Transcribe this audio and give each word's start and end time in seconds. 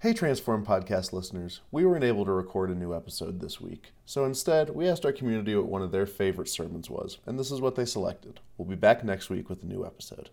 Hey, 0.00 0.14
Transform 0.14 0.64
podcast 0.64 1.12
listeners. 1.12 1.60
We 1.70 1.84
weren't 1.84 2.04
able 2.04 2.24
to 2.24 2.32
record 2.32 2.70
a 2.70 2.74
new 2.74 2.94
episode 2.94 3.38
this 3.38 3.60
week, 3.60 3.92
so 4.06 4.24
instead, 4.24 4.70
we 4.70 4.88
asked 4.88 5.04
our 5.04 5.12
community 5.12 5.54
what 5.54 5.66
one 5.66 5.82
of 5.82 5.92
their 5.92 6.06
favorite 6.06 6.48
sermons 6.48 6.88
was, 6.88 7.18
and 7.26 7.38
this 7.38 7.50
is 7.50 7.60
what 7.60 7.74
they 7.74 7.84
selected. 7.84 8.40
We'll 8.56 8.66
be 8.66 8.76
back 8.76 9.04
next 9.04 9.28
week 9.28 9.50
with 9.50 9.62
a 9.62 9.66
new 9.66 9.84
episode. 9.84 10.30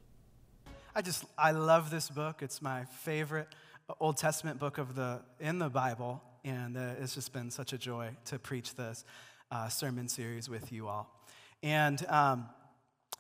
I 0.96 1.02
just, 1.02 1.26
I 1.38 1.52
love 1.52 1.92
this 1.92 2.10
book. 2.10 2.42
It's 2.42 2.62
my 2.62 2.86
favorite 2.86 3.50
Old 4.00 4.16
Testament 4.16 4.58
book 4.58 4.78
of 4.78 4.96
the, 4.96 5.20
in 5.42 5.60
the 5.60 5.68
Bible, 5.68 6.24
and 6.46 6.78
uh, 6.78 6.92
it's 7.02 7.16
just 7.16 7.34
been 7.34 7.52
such 7.52 7.74
a 7.74 7.78
joy 7.78 8.12
to 8.24 8.40
preach 8.40 8.74
this 8.74 9.04
uh, 9.52 9.68
sermon 9.68 10.08
series 10.08 10.48
with 10.48 10.72
you 10.72 10.88
all. 10.88 11.14
And 11.62 12.06
um, 12.08 12.48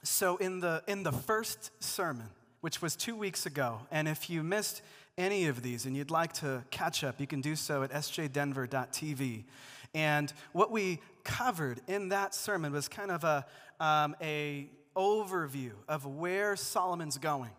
so, 0.02 0.38
in 0.38 0.62
the, 0.62 0.82
in 0.88 1.04
the 1.04 1.12
first 1.12 1.72
sermon, 1.84 2.30
which 2.62 2.82
was 2.82 2.96
two 2.96 3.16
weeks 3.16 3.46
ago, 3.46 3.82
and 3.92 4.08
if 4.08 4.30
you 4.30 4.44
missed 4.44 4.82
any 5.18 5.48
of 5.48 5.64
these 5.64 5.86
and 5.86 5.96
you'd 5.96 6.12
like 6.12 6.34
to 6.34 6.64
catch 6.70 7.04
up, 7.04 7.20
you 7.20 7.28
can 7.28 7.42
do 7.42 7.56
so 7.56 7.84
at 7.84 7.92
sjdenver.tv. 7.92 9.46
And 9.94 10.34
what 10.52 10.72
we 10.72 11.00
covered 11.24 11.82
in 11.88 12.10
that 12.10 12.36
sermon 12.36 12.72
was 12.72 12.88
kind 12.88 13.12
of 13.12 13.24
a, 13.24 13.46
um, 13.80 14.16
a 14.22 14.70
overview 14.96 15.72
of 15.88 16.06
where 16.06 16.56
Solomon's 16.56 17.18
going. 17.18 17.52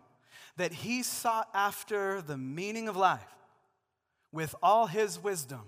That 0.57 0.73
he 0.73 1.03
sought 1.03 1.47
after 1.53 2.21
the 2.21 2.37
meaning 2.37 2.89
of 2.89 2.97
life 2.97 3.23
with 4.31 4.53
all 4.61 4.87
his 4.87 5.21
wisdom 5.21 5.61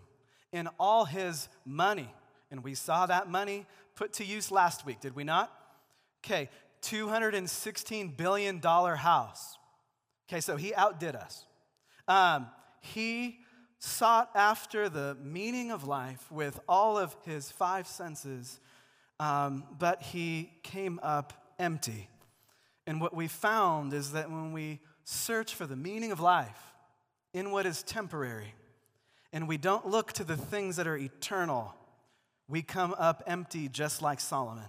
and 0.52 0.68
all 0.80 1.06
his 1.06 1.48
money. 1.66 2.14
And 2.52 2.64
we 2.64 2.76
saw 2.76 3.06
that 3.06 3.30
money 3.30 3.66
put 3.96 4.14
to 4.14 4.26
use 4.26 4.52
last 4.52 4.86
week, 4.86 5.00
did 5.00 5.16
we 5.16 5.24
not? 5.24 5.52
Okay, 6.24 6.50
$216 6.82 8.18
billion 8.18 8.62
house. 8.62 9.58
Okay, 10.30 10.42
so 10.42 10.56
he 10.56 10.74
outdid 10.74 11.16
us. 11.16 11.46
Um, 12.08 12.48
he 12.82 13.40
sought 13.80 14.30
after 14.36 14.90
the 14.90 15.18
meaning 15.24 15.72
of 15.72 15.86
life 15.86 16.32
with 16.32 16.60
all 16.68 16.98
of 16.98 17.16
his 17.26 17.52
five 17.52 17.88
senses, 17.88 18.60
um, 19.20 19.64
but 19.78 20.02
he 20.02 20.52
came 20.64 21.00
up 21.04 21.54
empty. 21.60 22.08
And 22.88 23.00
what 23.02 23.16
we 23.16 23.28
found 23.28 23.94
is 23.94 24.12
that 24.12 24.30
when 24.30 24.54
we 24.54 24.80
search 25.04 25.54
for 25.54 25.66
the 25.66 25.76
meaning 25.76 26.12
of 26.12 26.20
life 26.20 26.74
in 27.34 27.52
what 27.52 27.66
is 27.66 27.84
temporary, 27.84 28.54
and 29.34 29.48
we 29.48 29.58
don't 29.58 29.88
look 29.88 30.12
to 30.14 30.24
the 30.24 30.38
things 30.38 30.76
that 30.76 30.88
are 30.88 30.98
eternal, 30.98 31.74
we 32.48 32.62
come 32.62 32.94
up 32.98 33.24
empty 33.28 33.68
just 33.68 34.02
like 34.02 34.20
Solomon. 34.20 34.66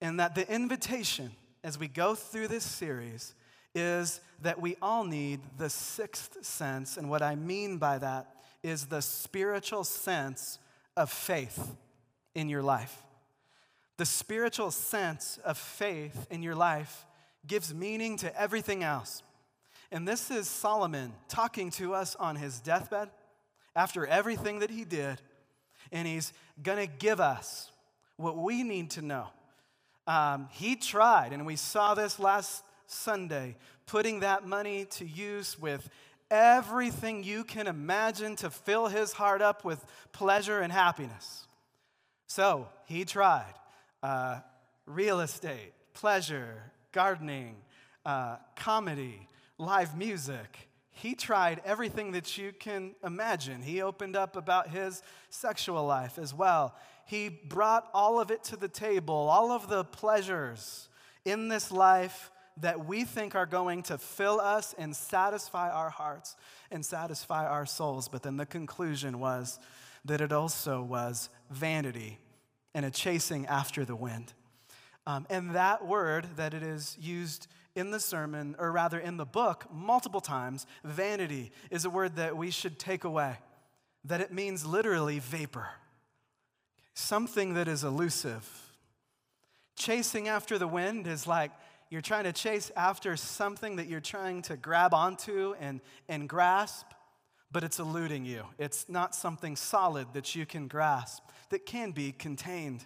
And 0.00 0.20
that 0.20 0.34
the 0.34 0.50
invitation 0.52 1.32
as 1.64 1.78
we 1.78 1.88
go 1.88 2.14
through 2.14 2.48
this 2.48 2.64
series 2.64 3.34
is 3.74 4.20
that 4.42 4.60
we 4.60 4.76
all 4.80 5.04
need 5.04 5.40
the 5.58 5.68
sixth 5.68 6.44
sense. 6.44 6.96
And 6.96 7.10
what 7.10 7.22
I 7.22 7.34
mean 7.34 7.78
by 7.78 7.98
that 7.98 8.34
is 8.62 8.86
the 8.86 9.02
spiritual 9.02 9.84
sense 9.84 10.58
of 10.96 11.10
faith 11.10 11.76
in 12.34 12.48
your 12.48 12.62
life. 12.62 13.02
The 13.96 14.06
spiritual 14.06 14.70
sense 14.70 15.38
of 15.44 15.56
faith 15.56 16.26
in 16.30 16.42
your 16.42 16.54
life 16.54 17.06
gives 17.46 17.74
meaning 17.74 18.16
to 18.18 18.40
everything 18.40 18.82
else. 18.82 19.22
And 19.90 20.06
this 20.06 20.30
is 20.30 20.48
Solomon 20.48 21.12
talking 21.28 21.70
to 21.72 21.94
us 21.94 22.16
on 22.16 22.36
his 22.36 22.60
deathbed 22.60 23.08
after 23.74 24.06
everything 24.06 24.58
that 24.60 24.70
he 24.70 24.84
did. 24.84 25.20
And 25.92 26.08
he's 26.08 26.32
going 26.62 26.78
to 26.78 26.92
give 26.92 27.20
us 27.20 27.70
what 28.16 28.36
we 28.36 28.62
need 28.62 28.90
to 28.92 29.02
know. 29.02 29.28
Um, 30.06 30.48
he 30.52 30.76
tried, 30.76 31.32
and 31.32 31.44
we 31.46 31.56
saw 31.56 31.94
this 31.94 32.18
last 32.18 32.62
Sunday, 32.86 33.56
putting 33.86 34.20
that 34.20 34.46
money 34.46 34.84
to 34.92 35.04
use 35.04 35.58
with 35.58 35.88
everything 36.30 37.24
you 37.24 37.44
can 37.44 37.66
imagine 37.66 38.36
to 38.36 38.50
fill 38.50 38.88
his 38.88 39.12
heart 39.12 39.42
up 39.42 39.64
with 39.64 39.84
pleasure 40.12 40.60
and 40.60 40.72
happiness. 40.72 41.46
So 42.26 42.68
he 42.86 43.04
tried 43.04 43.54
uh, 44.02 44.40
real 44.86 45.20
estate, 45.20 45.72
pleasure, 45.94 46.62
gardening, 46.92 47.56
uh, 48.04 48.36
comedy, 48.56 49.28
live 49.58 49.96
music. 49.96 50.68
He 50.90 51.14
tried 51.14 51.60
everything 51.64 52.12
that 52.12 52.38
you 52.38 52.52
can 52.52 52.94
imagine. 53.04 53.62
He 53.62 53.82
opened 53.82 54.16
up 54.16 54.36
about 54.36 54.68
his 54.68 55.02
sexual 55.28 55.84
life 55.84 56.18
as 56.18 56.32
well. 56.32 56.74
He 57.06 57.28
brought 57.28 57.88
all 57.94 58.20
of 58.20 58.30
it 58.30 58.44
to 58.44 58.56
the 58.56 58.68
table, 58.68 59.14
all 59.14 59.52
of 59.52 59.68
the 59.68 59.84
pleasures 59.84 60.88
in 61.24 61.48
this 61.48 61.72
life 61.72 62.30
that 62.58 62.86
we 62.86 63.04
think 63.04 63.34
are 63.34 63.46
going 63.46 63.82
to 63.84 63.98
fill 63.98 64.40
us 64.40 64.74
and 64.78 64.94
satisfy 64.94 65.70
our 65.70 65.90
hearts 65.90 66.36
and 66.70 66.84
satisfy 66.84 67.46
our 67.46 67.66
souls. 67.66 68.08
But 68.08 68.22
then 68.22 68.36
the 68.36 68.46
conclusion 68.46 69.20
was 69.20 69.58
that 70.04 70.20
it 70.20 70.32
also 70.32 70.82
was 70.82 71.28
vanity 71.50 72.18
and 72.74 72.84
a 72.84 72.90
chasing 72.90 73.46
after 73.46 73.84
the 73.84 73.96
wind. 73.96 74.32
Um, 75.06 75.26
and 75.30 75.54
that 75.54 75.86
word 75.86 76.26
that 76.36 76.54
it 76.54 76.62
is 76.62 76.96
used 77.00 77.46
in 77.76 77.90
the 77.90 78.00
sermon, 78.00 78.56
or 78.58 78.72
rather 78.72 78.98
in 78.98 79.18
the 79.18 79.26
book, 79.26 79.66
multiple 79.70 80.20
times, 80.20 80.66
vanity 80.82 81.52
is 81.70 81.84
a 81.84 81.90
word 81.90 82.16
that 82.16 82.36
we 82.36 82.50
should 82.50 82.78
take 82.78 83.04
away, 83.04 83.36
that 84.04 84.20
it 84.20 84.32
means 84.32 84.64
literally 84.64 85.18
vapor, 85.18 85.68
something 86.96 87.54
that 87.54 87.68
is 87.68 87.84
elusive. 87.84 88.48
Chasing 89.76 90.28
after 90.28 90.58
the 90.58 90.66
wind 90.66 91.06
is 91.06 91.26
like 91.26 91.50
you're 91.90 92.00
trying 92.00 92.24
to 92.24 92.32
chase 92.32 92.72
after 92.74 93.16
something 93.16 93.76
that 93.76 93.86
you're 93.86 94.00
trying 94.00 94.42
to 94.42 94.56
grab 94.56 94.94
onto 94.94 95.54
and, 95.60 95.80
and 96.08 96.26
grasp, 96.28 96.86
but 97.52 97.62
it's 97.62 97.78
eluding 97.78 98.24
you. 98.24 98.44
It's 98.58 98.88
not 98.88 99.14
something 99.14 99.56
solid 99.56 100.08
that 100.14 100.34
you 100.34 100.46
can 100.46 100.68
grasp, 100.68 101.22
that 101.50 101.66
can 101.66 101.92
be 101.92 102.12
contained. 102.12 102.84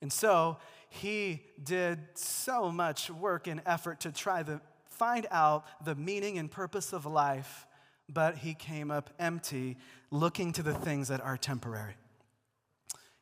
And 0.00 0.10
so 0.10 0.56
he 0.88 1.42
did 1.62 1.98
so 2.14 2.72
much 2.72 3.10
work 3.10 3.46
and 3.46 3.60
effort 3.66 4.00
to 4.00 4.12
try 4.12 4.42
to 4.44 4.62
find 4.88 5.26
out 5.30 5.66
the 5.84 5.94
meaning 5.94 6.38
and 6.38 6.50
purpose 6.50 6.94
of 6.94 7.04
life, 7.04 7.66
but 8.08 8.38
he 8.38 8.54
came 8.54 8.90
up 8.90 9.10
empty, 9.18 9.76
looking 10.10 10.52
to 10.54 10.62
the 10.62 10.74
things 10.74 11.08
that 11.08 11.20
are 11.20 11.36
temporary. 11.36 11.96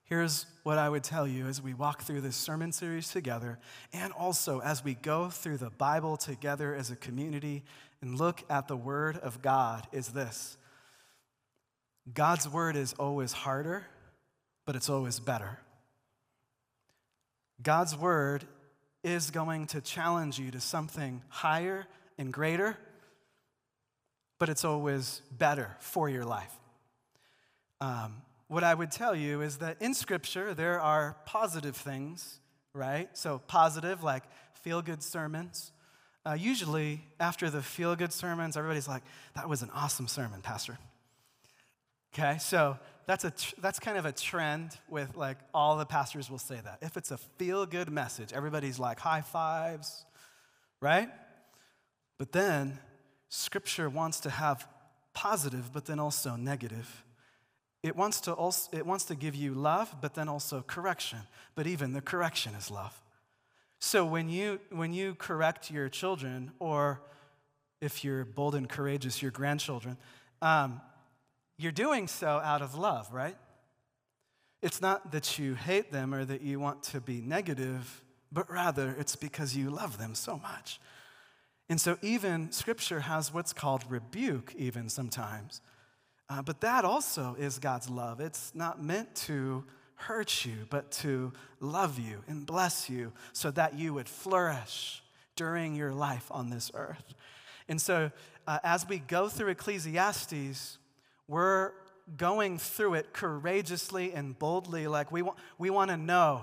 Here's 0.06 0.44
what 0.64 0.76
I 0.76 0.88
would 0.88 1.02
tell 1.02 1.26
you 1.26 1.46
as 1.46 1.62
we 1.62 1.72
walk 1.72 2.02
through 2.02 2.20
this 2.20 2.36
sermon 2.36 2.72
series 2.72 3.08
together, 3.08 3.58
and 3.92 4.12
also 4.12 4.60
as 4.60 4.84
we 4.84 4.94
go 4.94 5.30
through 5.30 5.56
the 5.56 5.70
Bible 5.70 6.18
together 6.18 6.74
as 6.74 6.90
a 6.90 6.96
community 6.96 7.62
and 8.02 8.18
look 8.18 8.42
at 8.50 8.68
the 8.68 8.76
Word 8.76 9.16
of 9.16 9.40
God 9.40 9.86
is 9.92 10.08
this 10.08 10.58
God's 12.12 12.46
Word 12.46 12.76
is 12.76 12.92
always 12.94 13.32
harder, 13.32 13.86
but 14.66 14.76
it's 14.76 14.90
always 14.90 15.18
better. 15.18 15.58
God's 17.62 17.96
Word 17.96 18.44
is 19.02 19.30
going 19.30 19.66
to 19.68 19.80
challenge 19.80 20.38
you 20.38 20.50
to 20.50 20.60
something 20.60 21.22
higher 21.28 21.86
and 22.18 22.30
greater, 22.30 22.76
but 24.38 24.50
it's 24.50 24.66
always 24.66 25.22
better 25.30 25.74
for 25.78 26.10
your 26.10 26.26
life. 26.26 26.52
Um, 27.80 28.16
what 28.54 28.62
I 28.64 28.72
would 28.72 28.92
tell 28.92 29.16
you 29.16 29.40
is 29.40 29.58
that 29.58 29.82
in 29.82 29.94
Scripture, 29.94 30.54
there 30.54 30.80
are 30.80 31.16
positive 31.26 31.76
things, 31.76 32.38
right? 32.72 33.08
So, 33.12 33.42
positive, 33.48 34.04
like 34.04 34.22
feel 34.62 34.80
good 34.80 35.02
sermons. 35.02 35.72
Uh, 36.24 36.34
usually, 36.34 37.04
after 37.18 37.50
the 37.50 37.60
feel 37.60 37.96
good 37.96 38.12
sermons, 38.12 38.56
everybody's 38.56 38.86
like, 38.86 39.02
that 39.34 39.48
was 39.48 39.62
an 39.62 39.70
awesome 39.74 40.06
sermon, 40.06 40.40
Pastor. 40.40 40.78
Okay, 42.14 42.38
so 42.38 42.78
that's, 43.06 43.24
a 43.24 43.32
tr- 43.32 43.54
that's 43.58 43.80
kind 43.80 43.98
of 43.98 44.06
a 44.06 44.12
trend 44.12 44.78
with 44.88 45.16
like 45.16 45.36
all 45.52 45.76
the 45.76 45.84
pastors 45.84 46.30
will 46.30 46.38
say 46.38 46.60
that. 46.64 46.78
If 46.80 46.96
it's 46.96 47.10
a 47.10 47.18
feel 47.18 47.66
good 47.66 47.90
message, 47.90 48.32
everybody's 48.32 48.78
like 48.78 49.00
high 49.00 49.22
fives, 49.22 50.06
right? 50.80 51.08
But 52.18 52.30
then, 52.30 52.78
Scripture 53.28 53.90
wants 53.90 54.20
to 54.20 54.30
have 54.30 54.68
positive, 55.12 55.72
but 55.72 55.86
then 55.86 55.98
also 55.98 56.36
negative. 56.36 57.04
It 57.84 57.94
wants, 57.94 58.22
to 58.22 58.32
also, 58.32 58.74
it 58.74 58.86
wants 58.86 59.04
to 59.04 59.14
give 59.14 59.34
you 59.34 59.52
love, 59.52 59.94
but 60.00 60.14
then 60.14 60.26
also 60.26 60.64
correction. 60.66 61.18
But 61.54 61.66
even 61.66 61.92
the 61.92 62.00
correction 62.00 62.54
is 62.54 62.70
love. 62.70 62.98
So 63.78 64.06
when 64.06 64.30
you, 64.30 64.58
when 64.70 64.94
you 64.94 65.14
correct 65.14 65.70
your 65.70 65.90
children, 65.90 66.52
or 66.60 67.02
if 67.82 68.02
you're 68.02 68.24
bold 68.24 68.54
and 68.54 68.70
courageous, 68.70 69.20
your 69.20 69.32
grandchildren, 69.32 69.98
um, 70.40 70.80
you're 71.58 71.72
doing 71.72 72.08
so 72.08 72.40
out 72.42 72.62
of 72.62 72.74
love, 72.74 73.12
right? 73.12 73.36
It's 74.62 74.80
not 74.80 75.12
that 75.12 75.38
you 75.38 75.54
hate 75.54 75.92
them 75.92 76.14
or 76.14 76.24
that 76.24 76.40
you 76.40 76.58
want 76.58 76.84
to 76.84 77.02
be 77.02 77.20
negative, 77.20 78.02
but 78.32 78.50
rather 78.50 78.96
it's 78.98 79.14
because 79.14 79.54
you 79.54 79.68
love 79.68 79.98
them 79.98 80.14
so 80.14 80.38
much. 80.38 80.80
And 81.68 81.78
so, 81.78 81.98
even 82.00 82.50
scripture 82.50 83.00
has 83.00 83.32
what's 83.32 83.52
called 83.52 83.84
rebuke, 83.90 84.54
even 84.56 84.88
sometimes. 84.88 85.60
Uh, 86.34 86.42
but 86.42 86.60
that 86.60 86.84
also 86.84 87.36
is 87.38 87.60
God's 87.60 87.88
love. 87.88 88.18
It's 88.18 88.50
not 88.56 88.82
meant 88.82 89.14
to 89.26 89.62
hurt 89.94 90.44
you, 90.44 90.66
but 90.68 90.90
to 90.90 91.32
love 91.60 91.96
you 91.96 92.24
and 92.26 92.44
bless 92.44 92.90
you 92.90 93.12
so 93.32 93.52
that 93.52 93.78
you 93.78 93.94
would 93.94 94.08
flourish 94.08 95.04
during 95.36 95.76
your 95.76 95.92
life 95.92 96.26
on 96.32 96.50
this 96.50 96.72
earth. 96.74 97.14
And 97.68 97.80
so 97.80 98.10
uh, 98.48 98.58
as 98.64 98.88
we 98.88 98.98
go 98.98 99.28
through 99.28 99.50
Ecclesiastes, 99.50 100.78
we're 101.28 101.70
going 102.16 102.58
through 102.58 102.94
it 102.94 103.12
courageously 103.12 104.12
and 104.12 104.36
boldly. 104.36 104.88
Like 104.88 105.12
we 105.12 105.22
want, 105.22 105.38
we 105.56 105.70
want 105.70 105.92
to 105.92 105.96
know 105.96 106.42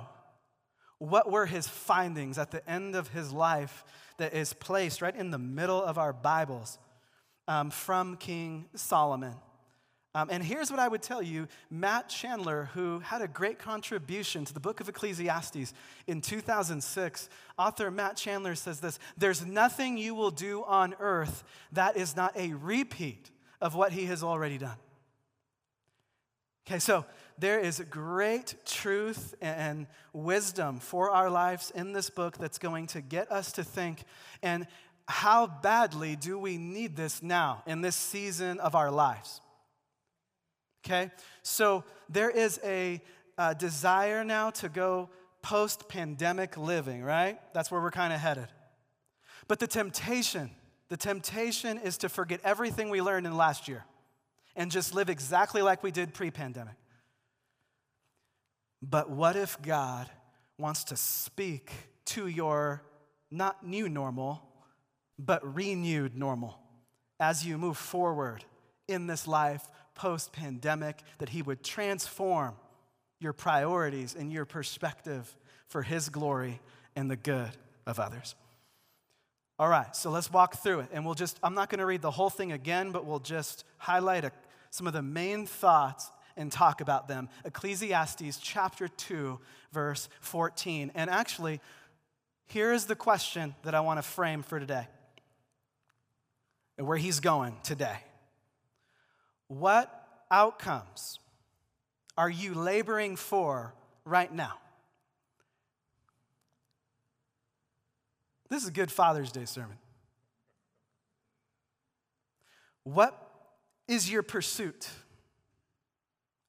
what 1.00 1.30
were 1.30 1.48
his 1.48 1.68
findings 1.68 2.38
at 2.38 2.52
the 2.52 2.68
end 2.70 2.96
of 2.96 3.10
his 3.10 3.34
life 3.34 3.84
that 4.20 4.34
is 4.34 4.54
placed 4.54 5.02
right 5.02 5.16
in 5.18 5.32
the 5.32 5.38
middle 5.38 5.84
of 5.84 5.98
our 5.98 6.14
Bibles 6.14 6.80
um, 7.50 7.72
from 7.72 8.16
King 8.16 8.70
Solomon. 8.74 9.36
Um, 10.14 10.28
and 10.30 10.44
here's 10.44 10.70
what 10.70 10.80
I 10.80 10.90
would 10.90 11.02
tell 11.02 11.22
you 11.22 11.48
Matt 11.70 12.10
Chandler, 12.10 12.70
who 12.74 13.00
had 13.00 13.22
a 13.22 13.28
great 13.28 13.60
contribution 13.60 14.44
to 14.44 14.54
the 14.54 14.60
book 14.60 14.82
of 14.82 14.90
Ecclesiastes 14.90 15.74
in 16.06 16.20
2006, 16.20 17.30
author 17.58 17.90
Matt 17.90 18.18
Chandler 18.18 18.56
says 18.56 18.82
this 18.82 19.00
There's 19.18 19.46
nothing 19.46 19.98
you 19.98 20.14
will 20.14 20.32
do 20.32 20.64
on 20.66 20.96
earth 21.00 21.44
that 21.72 21.96
is 21.96 22.16
not 22.16 22.36
a 22.36 22.54
repeat 22.54 23.32
of 23.62 23.74
what 23.74 23.94
he 23.94 24.06
has 24.06 24.22
already 24.22 24.58
done. 24.58 24.78
Okay, 26.68 26.80
so 26.80 27.06
there 27.38 27.60
is 27.60 27.84
great 27.90 28.56
truth 28.66 29.34
and 29.42 29.88
wisdom 30.14 30.80
for 30.80 31.10
our 31.10 31.30
lives 31.30 31.72
in 31.74 31.94
this 31.94 32.10
book 32.10 32.38
that's 32.38 32.60
going 32.60 32.88
to 32.88 33.02
get 33.02 33.32
us 33.32 33.54
to 33.54 33.64
think 33.64 34.04
and 34.44 34.68
how 35.08 35.48
badly 35.48 36.16
do 36.16 36.38
we 36.38 36.58
need 36.58 36.96
this 36.96 37.24
now 37.24 37.64
in 37.66 37.82
this 37.82 37.96
season 37.96 38.60
of 38.60 38.76
our 38.76 38.92
lives? 38.92 39.42
Okay? 40.86 41.12
So 41.44 41.84
there 42.10 42.30
is 42.30 42.60
a, 42.64 43.02
a 43.38 43.56
desire 43.56 44.24
now 44.24 44.50
to 44.52 44.70
go 44.70 45.10
post 45.42 45.88
pandemic 45.88 46.58
living, 46.58 47.04
right? 47.04 47.40
That's 47.54 47.72
where 47.72 47.82
we're 47.82 47.92
kind 47.92 48.14
of 48.14 48.20
headed. 48.20 48.48
But 49.48 49.60
the 49.60 49.68
temptation, 49.68 50.52
the 50.90 50.98
temptation 50.98 51.78
is 51.78 51.98
to 52.00 52.10
forget 52.10 52.40
everything 52.44 52.90
we 52.90 53.02
learned 53.02 53.26
in 53.26 53.36
last 53.36 53.68
year 53.68 53.86
and 54.56 54.72
just 54.72 54.94
live 54.94 55.10
exactly 55.10 55.62
like 55.62 55.84
we 55.84 55.92
did 55.92 56.14
pre 56.14 56.32
pandemic. 56.32 56.76
But 58.82 59.10
what 59.10 59.36
if 59.36 59.62
God 59.62 60.10
wants 60.58 60.84
to 60.86 60.98
speak 60.98 61.72
to 62.06 62.28
your 62.28 62.84
not 63.30 63.66
new 63.66 63.88
normal, 63.88 64.42
but 65.18 65.56
renewed 65.56 66.18
normal 66.18 66.60
as 67.20 67.46
you 67.46 67.58
move 67.58 67.78
forward 67.78 68.44
in 68.88 69.08
this 69.08 69.28
life 69.28 69.68
post 69.96 70.32
pandemic, 70.34 71.02
that 71.20 71.30
He 71.30 71.42
would 71.42 71.64
transform 71.64 72.56
your 73.20 73.34
priorities 73.34 74.16
and 74.16 74.32
your 74.32 74.46
perspective 74.46 75.36
for 75.68 75.84
His 75.84 76.10
glory 76.10 76.60
and 76.96 77.10
the 77.10 77.16
good 77.16 77.52
of 77.86 78.00
others. 78.00 78.36
All 79.60 79.68
right, 79.68 79.96
so 79.96 80.10
let's 80.10 80.32
walk 80.32 80.56
through 80.56 80.80
it. 80.80 80.88
And 80.92 81.06
we'll 81.06 81.14
just, 81.14 81.40
I'm 81.44 81.54
not 81.54 81.70
going 81.70 81.80
to 81.80 81.86
read 81.86 82.02
the 82.02 82.12
whole 82.12 82.32
thing 82.32 82.52
again, 82.52 82.92
but 82.92 83.06
we'll 83.06 83.20
just 83.20 83.64
highlight 83.78 84.26
a, 84.26 84.32
some 84.72 84.88
of 84.88 84.94
the 84.94 85.04
main 85.04 85.46
thoughts 85.46 86.10
and 86.36 86.52
talk 86.52 86.82
about 86.82 87.08
them. 87.08 87.30
Ecclesiastes 87.46 88.40
chapter 88.40 88.88
2, 88.88 89.40
verse 89.72 90.10
14. 90.22 90.92
And 90.96 91.10
actually, 91.10 91.62
here 92.48 92.74
is 92.74 92.86
the 92.86 92.96
question 92.96 93.54
that 93.64 93.76
I 93.76 93.82
want 93.82 94.00
to 94.00 94.02
frame 94.02 94.42
for 94.42 94.60
today 94.60 94.88
and 96.78 96.88
where 96.88 96.98
he's 96.98 97.20
going 97.20 97.56
today. 97.64 97.98
What 99.52 100.08
outcomes 100.32 101.20
are 102.18 102.30
you 102.30 102.54
laboring 102.54 103.18
for 103.18 103.74
right 104.06 104.34
now? 104.34 104.54
This 108.48 108.64
is 108.64 108.70
a 108.70 108.72
good 108.72 108.90
Father's 108.90 109.30
Day 109.30 109.44
sermon. 109.44 109.78
What 112.86 113.14
is 113.90 114.10
your 114.10 114.24
pursuit? 114.24 114.90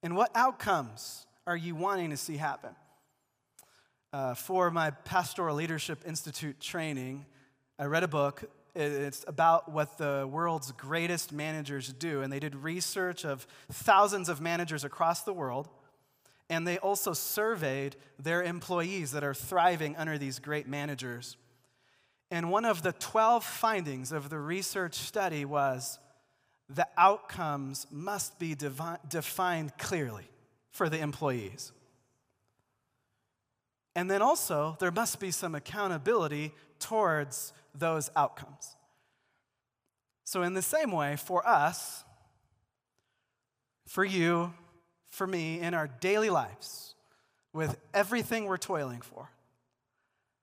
And 0.04 0.14
what 0.14 0.30
outcomes 0.36 1.26
are 1.44 1.56
you 1.56 1.74
wanting 1.74 2.10
to 2.10 2.16
see 2.16 2.36
happen? 2.36 2.70
Uh, 4.12 4.34
for 4.34 4.70
my 4.70 4.90
Pastoral 4.90 5.56
Leadership 5.56 6.04
Institute 6.06 6.60
training, 6.60 7.26
I 7.80 7.86
read 7.86 8.04
a 8.04 8.08
book 8.08 8.48
it's 8.74 9.24
about 9.28 9.70
what 9.70 9.98
the 9.98 10.26
world's 10.30 10.72
greatest 10.72 11.32
managers 11.32 11.92
do. 11.92 12.22
And 12.22 12.32
they 12.32 12.40
did 12.40 12.54
research 12.54 13.24
of 13.24 13.46
thousands 13.70 14.28
of 14.28 14.40
managers 14.40 14.84
across 14.84 15.22
the 15.22 15.32
world. 15.32 15.68
And 16.48 16.66
they 16.66 16.78
also 16.78 17.12
surveyed 17.12 17.96
their 18.18 18.42
employees 18.42 19.12
that 19.12 19.24
are 19.24 19.34
thriving 19.34 19.96
under 19.96 20.18
these 20.18 20.38
great 20.38 20.66
managers. 20.66 21.36
And 22.30 22.50
one 22.50 22.64
of 22.64 22.82
the 22.82 22.92
12 22.92 23.44
findings 23.44 24.10
of 24.10 24.30
the 24.30 24.38
research 24.38 24.94
study 24.94 25.44
was 25.44 25.98
the 26.68 26.88
outcomes 26.96 27.86
must 27.90 28.38
be 28.38 28.54
devi- 28.54 28.96
defined 29.08 29.76
clearly 29.76 30.28
for 30.70 30.88
the 30.88 30.98
employees. 30.98 31.72
And 33.94 34.10
then 34.10 34.22
also, 34.22 34.76
there 34.80 34.90
must 34.90 35.20
be 35.20 35.30
some 35.30 35.54
accountability 35.54 36.52
towards 36.78 37.52
those 37.74 38.10
outcomes. 38.16 38.76
So, 40.24 40.42
in 40.42 40.54
the 40.54 40.62
same 40.62 40.92
way, 40.92 41.16
for 41.16 41.46
us, 41.46 42.04
for 43.86 44.04
you, 44.04 44.54
for 45.10 45.26
me, 45.26 45.60
in 45.60 45.74
our 45.74 45.88
daily 45.88 46.30
lives, 46.30 46.94
with 47.52 47.76
everything 47.92 48.46
we're 48.46 48.56
toiling 48.56 49.02
for, 49.02 49.28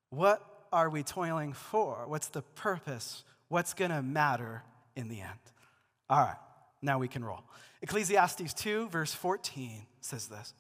what 0.10 0.46
are 0.72 0.90
we 0.90 1.04
toiling 1.04 1.54
for? 1.54 2.04
What's 2.08 2.28
the 2.28 2.42
purpose? 2.42 3.24
What's 3.48 3.74
going 3.74 3.92
to 3.92 4.02
matter 4.02 4.64
in 4.96 5.08
the 5.08 5.22
end? 5.22 5.40
All 6.10 6.20
right, 6.20 6.38
now 6.82 7.00
we 7.00 7.08
can 7.08 7.24
roll. 7.24 7.44
Ecclesiastes 7.82 8.54
2, 8.54 8.90
verse 8.90 9.14
14 9.14 9.86
says 10.02 10.28
this 10.28 10.54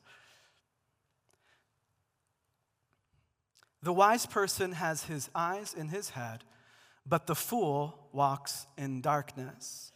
The 3.81 3.94
wise 3.94 4.25
person 4.25 4.74
has 4.74 5.04
his 5.04 5.30
eyes 5.36 5.74
in 5.74 5.89
his 5.89 6.12
head 6.12 6.44
but 7.09 7.27
the 7.27 7.35
fool 7.35 8.07
walks 8.13 8.67
in 8.77 9.01
darkness. 9.01 9.91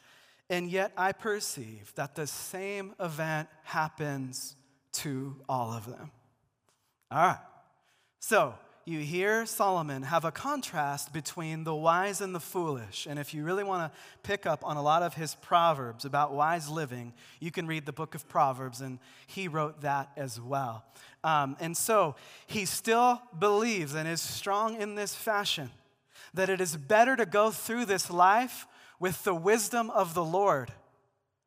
And 0.49 0.69
yet 0.69 0.91
I 0.97 1.13
perceive 1.13 1.93
that 1.95 2.15
the 2.15 2.27
same 2.27 2.93
event 2.99 3.47
happens 3.63 4.55
to 4.93 5.35
all 5.47 5.71
of 5.71 5.85
them. 5.85 6.11
All 7.11 7.25
right. 7.25 7.39
So 8.19 8.55
you 8.85 8.99
hear 8.99 9.45
Solomon 9.45 10.03
have 10.03 10.25
a 10.25 10.31
contrast 10.31 11.13
between 11.13 11.63
the 11.63 11.73
wise 11.73 12.19
and 12.19 12.35
the 12.35 12.39
foolish. 12.39 13.07
And 13.09 13.17
if 13.17 13.33
you 13.33 13.43
really 13.43 13.63
want 13.63 13.91
to 13.91 13.99
pick 14.23 14.45
up 14.45 14.65
on 14.65 14.75
a 14.75 14.81
lot 14.81 15.03
of 15.03 15.13
his 15.13 15.35
proverbs 15.35 16.03
about 16.03 16.33
wise 16.33 16.69
living, 16.69 17.13
you 17.39 17.49
can 17.49 17.65
read 17.65 17.85
the 17.85 17.93
book 17.93 18.13
of 18.13 18.27
Proverbs, 18.27 18.81
and 18.81 18.99
he 19.25 19.47
wrote 19.47 19.81
that 19.81 20.11
as 20.17 20.39
well. 20.39 20.83
Um, 21.23 21.55
and 21.61 21.77
so 21.77 22.15
he 22.45 22.65
still 22.65 23.21
believes 23.39 23.93
and 23.93 24.07
is 24.07 24.21
strong 24.21 24.79
in 24.81 24.95
this 24.95 25.15
fashion 25.15 25.69
that 26.33 26.49
it 26.49 26.59
is 26.61 26.75
better 26.75 27.15
to 27.15 27.25
go 27.25 27.51
through 27.51 27.85
this 27.85 28.09
life 28.09 28.67
with 28.99 29.23
the 29.23 29.35
wisdom 29.35 29.89
of 29.89 30.13
the 30.13 30.23
Lord 30.23 30.71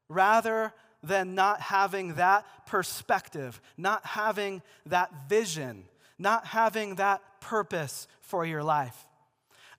rather 0.09 0.73
than 1.03 1.35
not 1.35 1.61
having 1.61 2.15
that 2.15 2.45
perspective, 2.67 3.61
not 3.77 4.05
having 4.05 4.63
that 4.87 5.11
vision, 5.29 5.85
not 6.19 6.47
having 6.47 6.97
that 6.97 7.23
purpose 7.41 8.09
for 8.21 8.45
your 8.45 8.63
life. 8.63 9.07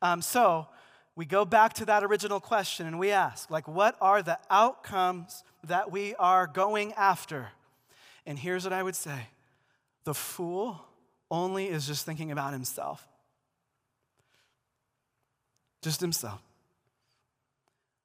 Um, 0.02 0.22
so 0.22 0.68
we 1.16 1.26
go 1.26 1.46
back 1.46 1.74
to 1.74 1.86
that 1.86 2.04
original 2.04 2.40
question 2.40 2.88
and 2.88 3.00
we 3.00 3.12
ask, 3.12 3.50
like, 3.50 3.68
what 3.68 3.96
are 4.00 4.22
the 4.22 4.38
outcomes 4.50 5.44
that 5.64 5.92
we 5.92 6.16
are 6.16 6.48
going 6.48 6.94
after? 6.94 7.50
And 8.26 8.38
here's 8.38 8.64
what 8.64 8.74
I 8.74 8.84
would 8.84 8.96
say 8.96 9.28
the 10.04 10.14
fool 10.14 10.80
only 11.30 11.68
is 11.68 11.88
just 11.88 12.06
thinking 12.06 12.32
about 12.32 12.54
himself 12.54 13.06
just 15.88 16.02
himself. 16.02 16.42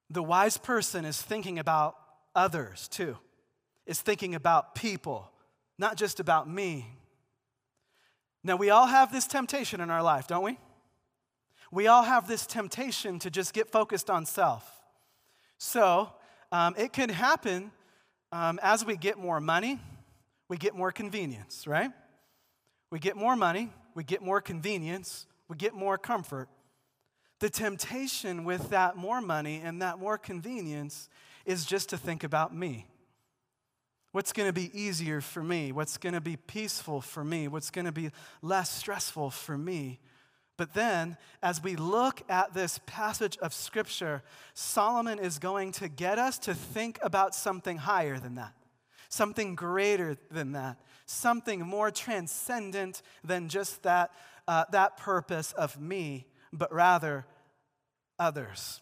The 0.08 0.22
wise 0.22 0.56
person 0.56 1.04
is 1.04 1.20
thinking 1.20 1.58
about 1.58 1.96
others 2.32 2.86
too, 2.86 3.18
is 3.86 4.00
thinking 4.00 4.36
about 4.36 4.76
people, 4.76 5.28
not 5.78 5.96
just 5.96 6.20
about 6.20 6.48
me. 6.48 6.86
Now, 8.44 8.54
we 8.54 8.70
all 8.70 8.86
have 8.86 9.10
this 9.10 9.26
temptation 9.26 9.80
in 9.80 9.90
our 9.90 10.02
life, 10.02 10.28
don't 10.28 10.44
we? 10.44 10.58
We 11.72 11.88
all 11.88 12.04
have 12.04 12.28
this 12.28 12.46
temptation 12.46 13.18
to 13.18 13.30
just 13.30 13.52
get 13.52 13.68
focused 13.68 14.10
on 14.10 14.26
self. 14.26 14.64
So, 15.58 16.12
um, 16.52 16.76
it 16.78 16.92
can 16.92 17.08
happen 17.08 17.72
um, 18.30 18.60
as 18.62 18.84
we 18.84 18.96
get 18.96 19.18
more 19.18 19.40
money, 19.40 19.80
we 20.48 20.56
get 20.56 20.76
more 20.76 20.92
convenience, 20.92 21.66
right? 21.66 21.90
We 22.92 23.00
get 23.00 23.16
more 23.16 23.34
money, 23.34 23.70
we 23.96 24.04
get 24.04 24.22
more 24.22 24.40
convenience, 24.40 25.26
we 25.48 25.56
get 25.56 25.74
more 25.74 25.98
comfort. 25.98 26.48
The 27.42 27.50
temptation 27.50 28.44
with 28.44 28.70
that 28.70 28.96
more 28.96 29.20
money 29.20 29.60
and 29.64 29.82
that 29.82 29.98
more 29.98 30.16
convenience 30.16 31.08
is 31.44 31.64
just 31.64 31.88
to 31.88 31.98
think 31.98 32.22
about 32.22 32.54
me. 32.54 32.86
What's 34.12 34.32
going 34.32 34.48
to 34.48 34.52
be 34.52 34.70
easier 34.80 35.20
for 35.20 35.42
me? 35.42 35.72
What's 35.72 35.98
going 35.98 36.12
to 36.12 36.20
be 36.20 36.36
peaceful 36.36 37.00
for 37.00 37.24
me? 37.24 37.48
What's 37.48 37.72
going 37.72 37.86
to 37.86 37.90
be 37.90 38.12
less 38.42 38.70
stressful 38.70 39.30
for 39.30 39.58
me? 39.58 39.98
But 40.56 40.74
then, 40.74 41.16
as 41.42 41.60
we 41.60 41.74
look 41.74 42.22
at 42.28 42.54
this 42.54 42.78
passage 42.86 43.36
of 43.38 43.52
Scripture, 43.52 44.22
Solomon 44.54 45.18
is 45.18 45.40
going 45.40 45.72
to 45.72 45.88
get 45.88 46.20
us 46.20 46.38
to 46.38 46.54
think 46.54 47.00
about 47.02 47.34
something 47.34 47.78
higher 47.78 48.20
than 48.20 48.36
that, 48.36 48.54
something 49.08 49.56
greater 49.56 50.16
than 50.30 50.52
that, 50.52 50.76
something 51.06 51.58
more 51.66 51.90
transcendent 51.90 53.02
than 53.24 53.48
just 53.48 53.82
that, 53.82 54.12
uh, 54.46 54.64
that 54.70 54.96
purpose 54.96 55.50
of 55.50 55.80
me, 55.80 56.28
but 56.52 56.72
rather 56.72 57.26
others. 58.18 58.80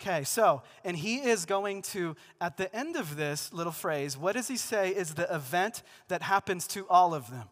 Okay, 0.00 0.24
so, 0.24 0.62
and 0.84 0.96
he 0.96 1.18
is 1.18 1.44
going 1.44 1.82
to, 1.82 2.16
at 2.40 2.56
the 2.56 2.74
end 2.74 2.96
of 2.96 3.16
this 3.16 3.52
little 3.52 3.72
phrase, 3.72 4.18
what 4.18 4.34
does 4.34 4.48
he 4.48 4.56
say 4.56 4.88
is 4.90 5.14
the 5.14 5.32
event 5.32 5.82
that 6.08 6.22
happens 6.22 6.66
to 6.68 6.88
all 6.88 7.14
of 7.14 7.30
them? 7.30 7.48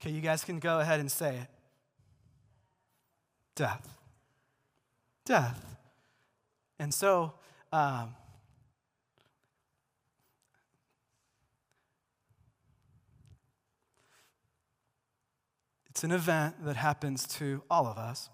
Okay, 0.00 0.10
you 0.10 0.20
guys 0.20 0.42
can 0.42 0.58
go 0.58 0.80
ahead 0.80 0.98
and 0.98 1.10
say 1.10 1.36
it 1.36 1.48
death. 3.54 3.88
Death. 5.24 5.76
And 6.78 6.92
so, 6.92 7.32
um, 7.72 8.14
it's 15.88 16.04
an 16.04 16.12
event 16.12 16.64
that 16.64 16.76
happens 16.76 17.26
to 17.38 17.62
all 17.70 17.86
of 17.86 17.98
us. 17.98 18.28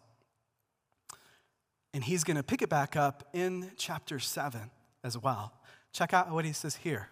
And 1.95 2.03
he's 2.03 2.25
going 2.25 2.37
to 2.37 2.43
pick 2.43 2.63
it 2.63 2.69
back 2.69 2.97
up 2.97 3.29
in 3.33 3.71
chapter 3.77 4.19
7 4.19 4.71
as 5.05 5.19
well. 5.19 5.53
Check 5.93 6.15
out 6.15 6.31
what 6.31 6.45
he 6.45 6.53
says 6.53 6.77
here. 6.77 7.09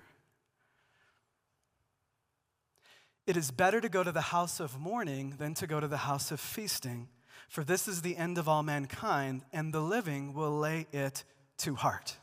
It 3.26 3.36
is 3.36 3.50
better 3.50 3.80
to 3.80 3.88
go 3.88 4.02
to 4.02 4.10
the 4.10 4.20
house 4.20 4.58
of 4.58 4.80
mourning 4.80 5.34
than 5.38 5.54
to 5.54 5.66
go 5.66 5.78
to 5.78 5.86
the 5.86 5.98
house 5.98 6.30
of 6.30 6.40
feasting, 6.40 7.08
for 7.48 7.62
this 7.62 7.86
is 7.86 8.02
the 8.02 8.16
end 8.16 8.38
of 8.38 8.48
all 8.48 8.62
mankind, 8.62 9.42
and 9.52 9.72
the 9.72 9.80
living 9.80 10.34
will 10.34 10.58
lay 10.58 10.86
it 10.92 11.24
to 11.58 11.74
heart. 11.74 12.16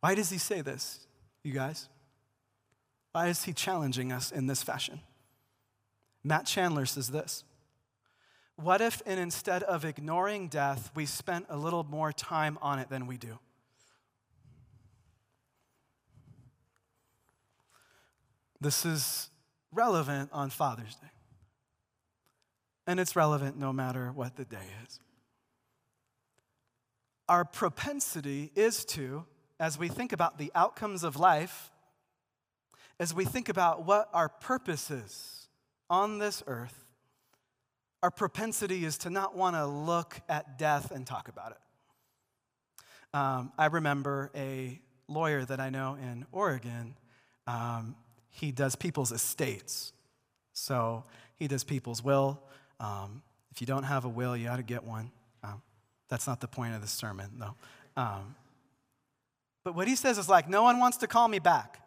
Why 0.00 0.14
does 0.14 0.30
he 0.30 0.38
say 0.38 0.62
this, 0.62 1.06
you 1.44 1.52
guys? 1.52 1.88
Why 3.12 3.28
is 3.28 3.44
he 3.44 3.52
challenging 3.52 4.12
us 4.12 4.32
in 4.32 4.46
this 4.46 4.62
fashion? 4.62 5.00
Matt 6.24 6.46
Chandler 6.46 6.86
says 6.86 7.10
this 7.10 7.44
what 8.56 8.80
if, 8.80 9.02
and 9.04 9.20
instead 9.20 9.62
of 9.62 9.84
ignoring 9.84 10.48
death, 10.48 10.90
we 10.94 11.04
spent 11.06 11.46
a 11.48 11.56
little 11.56 11.84
more 11.84 12.12
time 12.12 12.58
on 12.62 12.78
it 12.78 12.88
than 12.88 13.06
we 13.06 13.18
do? 13.18 13.38
This 18.60 18.86
is 18.86 19.28
relevant 19.70 20.30
on 20.32 20.48
Father's 20.48 20.94
Day. 20.96 21.08
And 22.86 22.98
it's 22.98 23.14
relevant 23.14 23.58
no 23.58 23.72
matter 23.72 24.10
what 24.12 24.36
the 24.36 24.44
day 24.44 24.56
is. 24.86 25.00
Our 27.28 27.44
propensity 27.44 28.52
is 28.54 28.84
to, 28.86 29.26
as 29.60 29.78
we 29.78 29.88
think 29.88 30.12
about 30.12 30.38
the 30.38 30.50
outcomes 30.54 31.02
of 31.02 31.16
life, 31.16 31.70
as 32.98 33.12
we 33.12 33.26
think 33.26 33.48
about 33.50 33.84
what 33.84 34.08
our 34.14 34.28
purpose 34.28 34.90
is 34.90 35.48
on 35.90 36.18
this 36.18 36.42
earth, 36.46 36.85
our 38.02 38.10
propensity 38.10 38.84
is 38.84 38.98
to 38.98 39.10
not 39.10 39.36
want 39.36 39.56
to 39.56 39.66
look 39.66 40.20
at 40.28 40.58
death 40.58 40.90
and 40.90 41.06
talk 41.06 41.28
about 41.28 41.52
it. 41.52 41.58
Um, 43.16 43.52
I 43.58 43.66
remember 43.66 44.30
a 44.34 44.80
lawyer 45.08 45.44
that 45.44 45.60
I 45.60 45.70
know 45.70 45.96
in 46.00 46.26
Oregon. 46.32 46.96
Um, 47.46 47.96
he 48.30 48.52
does 48.52 48.76
people's 48.76 49.12
estates. 49.12 49.92
So 50.52 51.04
he 51.36 51.48
does 51.48 51.64
people's 51.64 52.02
will. 52.02 52.42
Um, 52.80 53.22
if 53.50 53.60
you 53.60 53.66
don't 53.66 53.84
have 53.84 54.04
a 54.04 54.08
will, 54.08 54.36
you 54.36 54.48
ought 54.48 54.56
to 54.56 54.62
get 54.62 54.84
one. 54.84 55.10
Um, 55.42 55.62
that's 56.08 56.26
not 56.26 56.40
the 56.40 56.48
point 56.48 56.74
of 56.74 56.82
the 56.82 56.88
sermon, 56.88 57.30
though. 57.38 57.54
Um, 57.96 58.34
but 59.64 59.74
what 59.74 59.88
he 59.88 59.96
says 59.96 60.18
is 60.18 60.28
like, 60.28 60.48
no 60.48 60.62
one 60.62 60.78
wants 60.78 60.98
to 60.98 61.06
call 61.06 61.26
me 61.26 61.38
back. 61.38 61.80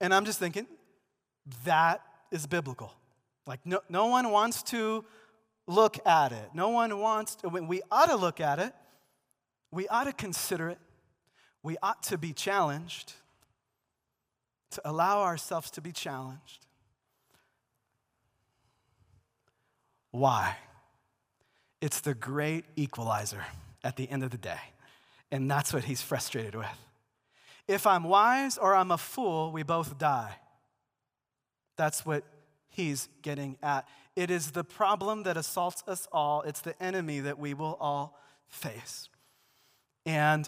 And 0.00 0.14
I'm 0.14 0.24
just 0.24 0.38
thinking, 0.38 0.66
that 1.64 2.02
is 2.30 2.46
biblical. 2.46 2.92
Like, 3.46 3.60
no, 3.64 3.80
no 3.88 4.06
one 4.06 4.30
wants 4.30 4.62
to 4.64 5.04
look 5.66 6.04
at 6.06 6.32
it. 6.32 6.50
No 6.54 6.68
one 6.70 6.98
wants 6.98 7.36
to, 7.36 7.48
we 7.48 7.82
ought 7.90 8.06
to 8.06 8.16
look 8.16 8.40
at 8.40 8.58
it. 8.58 8.72
We 9.72 9.88
ought 9.88 10.04
to 10.04 10.12
consider 10.12 10.68
it. 10.68 10.78
We 11.62 11.76
ought 11.82 12.02
to 12.04 12.18
be 12.18 12.32
challenged, 12.32 13.12
to 14.70 14.80
allow 14.84 15.22
ourselves 15.22 15.70
to 15.72 15.80
be 15.80 15.92
challenged. 15.92 16.66
Why? 20.10 20.56
It's 21.80 22.00
the 22.00 22.14
great 22.14 22.64
equalizer 22.76 23.44
at 23.84 23.96
the 23.96 24.10
end 24.10 24.22
of 24.22 24.30
the 24.30 24.38
day. 24.38 24.60
And 25.30 25.50
that's 25.50 25.72
what 25.72 25.84
he's 25.84 26.02
frustrated 26.02 26.54
with. 26.54 26.66
If 27.68 27.86
I'm 27.86 28.04
wise 28.04 28.58
or 28.58 28.74
I'm 28.74 28.90
a 28.90 28.98
fool, 28.98 29.52
we 29.52 29.62
both 29.62 29.98
die. 29.98 30.34
That's 31.80 32.04
what 32.04 32.24
he's 32.68 33.08
getting 33.22 33.56
at. 33.62 33.88
It 34.14 34.30
is 34.30 34.50
the 34.50 34.64
problem 34.64 35.22
that 35.22 35.38
assaults 35.38 35.82
us 35.86 36.06
all, 36.12 36.42
it's 36.42 36.60
the 36.60 36.80
enemy 36.82 37.20
that 37.20 37.38
we 37.38 37.54
will 37.54 37.78
all 37.80 38.20
face. 38.48 39.08
And 40.04 40.46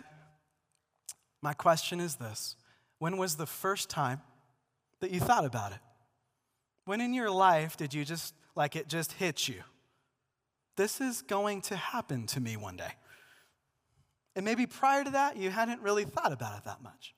my 1.40 1.54
question 1.54 2.00
is 2.00 2.16
this 2.16 2.54
When 2.98 3.16
was 3.16 3.36
the 3.36 3.46
first 3.46 3.88
time 3.88 4.20
that 5.00 5.10
you 5.10 5.20
thought 5.20 5.46
about 5.46 5.72
it? 5.72 5.78
When 6.84 7.00
in 7.00 7.14
your 7.14 7.30
life 7.30 7.78
did 7.78 7.94
you 7.94 8.04
just, 8.04 8.34
like 8.54 8.76
it 8.76 8.86
just 8.86 9.12
hit 9.12 9.48
you? 9.48 9.62
This 10.76 11.00
is 11.00 11.22
going 11.22 11.62
to 11.62 11.76
happen 11.76 12.26
to 12.26 12.40
me 12.40 12.58
one 12.58 12.76
day. 12.76 12.92
And 14.36 14.44
maybe 14.44 14.66
prior 14.66 15.02
to 15.02 15.10
that, 15.12 15.38
you 15.38 15.48
hadn't 15.48 15.80
really 15.80 16.04
thought 16.04 16.32
about 16.32 16.58
it 16.58 16.64
that 16.64 16.82
much. 16.82 17.14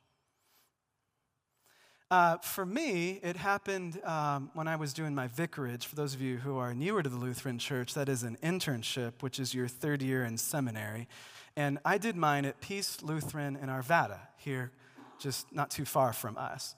Uh, 2.11 2.37
for 2.39 2.67
me, 2.67 3.19
it 3.23 3.37
happened 3.37 4.01
um, 4.05 4.51
when 4.55 4.69
I 4.69 4.77
was 4.77 4.93
doing 4.93 5.15
my 5.15 5.27
vicarage. 5.27 5.87
For 5.87 5.97
those 5.97 6.15
of 6.15 6.21
you 6.21 6.37
who 6.37 6.59
are 6.59 6.75
newer 6.75 7.03
to 7.03 7.09
the 7.09 7.17
Lutheran 7.17 7.59
Church, 7.59 7.95
that 7.95 8.09
is 8.09 8.23
an 8.23 8.37
internship, 8.43 9.15
which 9.21 9.41
is 9.41 9.55
your 9.55 9.69
third 9.69 10.03
year 10.03 10.25
in 10.25 10.37
seminary. 10.37 11.09
And 11.57 11.79
I 11.85 11.99
did 11.99 12.15
mine 12.15 12.45
at 12.45 12.61
Peace 12.61 13.03
Lutheran 13.03 13.57
in 13.57 13.69
Arvada, 13.69 14.19
here, 14.37 14.71
just 15.19 15.53
not 15.53 15.71
too 15.71 15.85
far 15.85 16.13
from 16.13 16.37
us. 16.37 16.75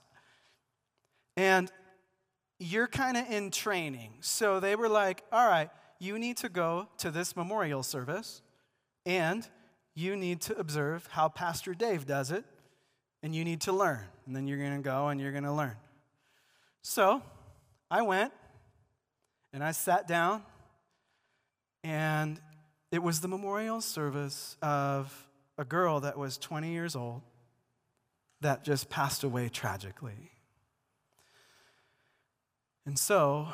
And 1.37 1.71
you're 2.59 2.87
kind 2.87 3.17
of 3.17 3.29
in 3.31 3.51
training. 3.51 4.15
So 4.21 4.61
they 4.61 4.77
were 4.77 4.89
like, 4.89 5.25
all 5.33 5.47
right, 5.47 5.71
you 5.99 6.19
need 6.19 6.37
to 6.39 6.49
go 6.49 6.89
to 6.99 7.11
this 7.11 7.37
memorial 7.37 7.83
service, 7.83 8.43
and 9.05 9.47
you 9.95 10.15
need 10.15 10.41
to 10.43 10.57
observe 10.57 11.09
how 11.11 11.29
Pastor 11.29 11.75
Dave 11.75 12.07
does 12.07 12.31
it 12.31 12.45
and 13.23 13.35
you 13.35 13.45
need 13.45 13.61
to 13.63 13.73
learn. 13.73 14.01
And 14.27 14.35
then 14.35 14.47
you're 14.47 14.59
going 14.59 14.77
to 14.77 14.83
go 14.83 15.09
and 15.09 15.21
you're 15.21 15.33
going 15.33 15.45
to 15.45 15.53
learn. 15.53 15.77
So 16.83 17.23
I 17.91 18.03
went 18.03 18.33
and 19.53 19.63
I 19.65 19.73
sat 19.73 20.07
down, 20.07 20.43
and 21.83 22.41
it 22.91 23.03
was 23.03 23.21
the 23.21 23.29
memorial 23.29 23.81
service 23.81 24.57
of 24.61 25.29
a 25.57 25.65
girl 25.65 26.01
that 26.01 26.19
was 26.19 26.37
20 26.37 26.71
years 26.71 26.95
old 26.95 27.23
that 28.43 28.65
just 28.65 28.91
passed 28.91 29.25
away 29.25 29.49
tragically. 29.49 30.33
And 32.85 32.99
so 32.99 33.49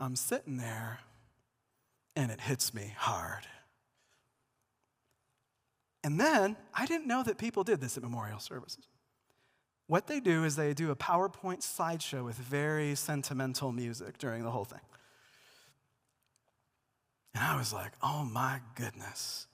I'm 0.00 0.16
sitting 0.16 0.56
there, 0.56 1.00
and 2.16 2.30
it 2.30 2.40
hits 2.40 2.72
me 2.72 2.94
hard. 2.96 3.46
And 6.06 6.20
then 6.20 6.56
I 6.72 6.86
didn't 6.86 7.08
know 7.08 7.24
that 7.24 7.36
people 7.36 7.64
did 7.64 7.80
this 7.80 7.96
at 7.96 8.02
memorial 8.04 8.38
services. 8.38 8.86
What 9.88 10.06
they 10.06 10.20
do 10.20 10.44
is 10.44 10.54
they 10.54 10.72
do 10.72 10.92
a 10.92 10.94
PowerPoint 10.94 11.62
slideshow 11.62 12.24
with 12.24 12.36
very 12.36 12.94
sentimental 12.94 13.72
music 13.72 14.16
during 14.18 14.44
the 14.44 14.52
whole 14.52 14.64
thing. 14.64 14.78
And 17.34 17.42
I 17.42 17.56
was 17.58 17.72
like, 17.72 17.90
oh 18.04 18.22
my 18.22 18.60
goodness. 18.76 19.48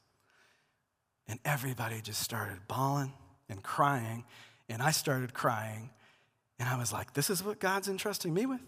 And 1.26 1.40
everybody 1.46 2.02
just 2.02 2.20
started 2.20 2.58
bawling 2.68 3.14
and 3.48 3.62
crying. 3.62 4.26
And 4.68 4.82
I 4.82 4.90
started 4.90 5.32
crying. 5.32 5.88
And 6.58 6.68
I 6.68 6.76
was 6.76 6.92
like, 6.92 7.14
this 7.14 7.30
is 7.30 7.42
what 7.42 7.60
God's 7.60 7.88
entrusting 7.88 8.34
me 8.34 8.44
with? 8.44 8.60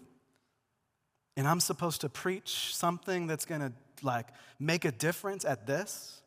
And 1.37 1.47
I'm 1.47 1.59
supposed 1.59 2.01
to 2.01 2.09
preach 2.09 2.75
something 2.75 3.27
that's 3.27 3.45
gonna 3.45 3.73
like 4.01 4.29
make 4.59 4.85
a 4.85 4.91
difference 4.91 5.45
at 5.45 5.67
this? 5.67 6.23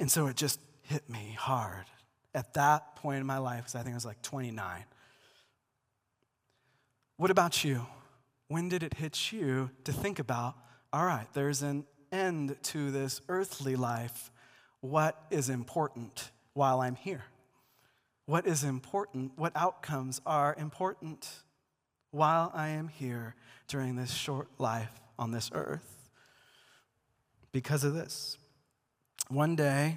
And 0.00 0.10
so 0.10 0.26
it 0.26 0.34
just 0.34 0.58
hit 0.82 1.08
me 1.08 1.36
hard 1.38 1.84
at 2.34 2.54
that 2.54 2.96
point 2.96 3.20
in 3.20 3.26
my 3.26 3.38
life, 3.38 3.58
because 3.58 3.76
I 3.76 3.82
think 3.82 3.94
I 3.94 3.96
was 3.96 4.04
like 4.04 4.20
29. 4.22 4.84
What 7.16 7.30
about 7.30 7.62
you? 7.62 7.86
When 8.48 8.68
did 8.68 8.82
it 8.82 8.94
hit 8.94 9.32
you 9.32 9.70
to 9.84 9.92
think 9.92 10.18
about, 10.18 10.56
all 10.92 11.04
right, 11.04 11.26
there's 11.34 11.62
an 11.62 11.84
end 12.10 12.56
to 12.64 12.90
this 12.90 13.20
earthly 13.28 13.76
life. 13.76 14.32
What 14.80 15.22
is 15.30 15.48
important 15.48 16.32
while 16.54 16.80
I'm 16.80 16.96
here? 16.96 17.22
What 18.26 18.46
is 18.46 18.64
important? 18.64 19.32
What 19.36 19.52
outcomes 19.54 20.20
are 20.26 20.56
important? 20.58 21.28
while 22.10 22.50
I 22.54 22.68
am 22.68 22.88
here 22.88 23.34
during 23.68 23.96
this 23.96 24.12
short 24.12 24.48
life 24.58 24.90
on 25.18 25.30
this 25.30 25.50
earth. 25.54 26.10
Because 27.52 27.84
of 27.84 27.94
this, 27.94 28.38
one 29.30 29.54
day 29.54 29.96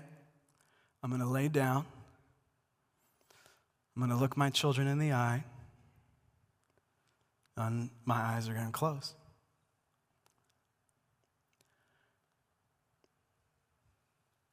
I'm 1.02 1.10
going 1.10 1.22
to 1.22 1.28
lay 1.28 1.48
down, 1.48 1.86
I'm 3.96 4.02
going 4.02 4.12
to 4.12 4.18
look 4.18 4.38
my 4.38 4.50
children 4.50 4.88
in 4.88 5.00
the 5.00 5.12
eye, 5.12 5.44
and 7.58 7.90
my 8.06 8.16
eyes 8.16 8.48
are 8.48 8.54
going 8.54 8.68
to 8.68 8.72
close. 8.72 9.14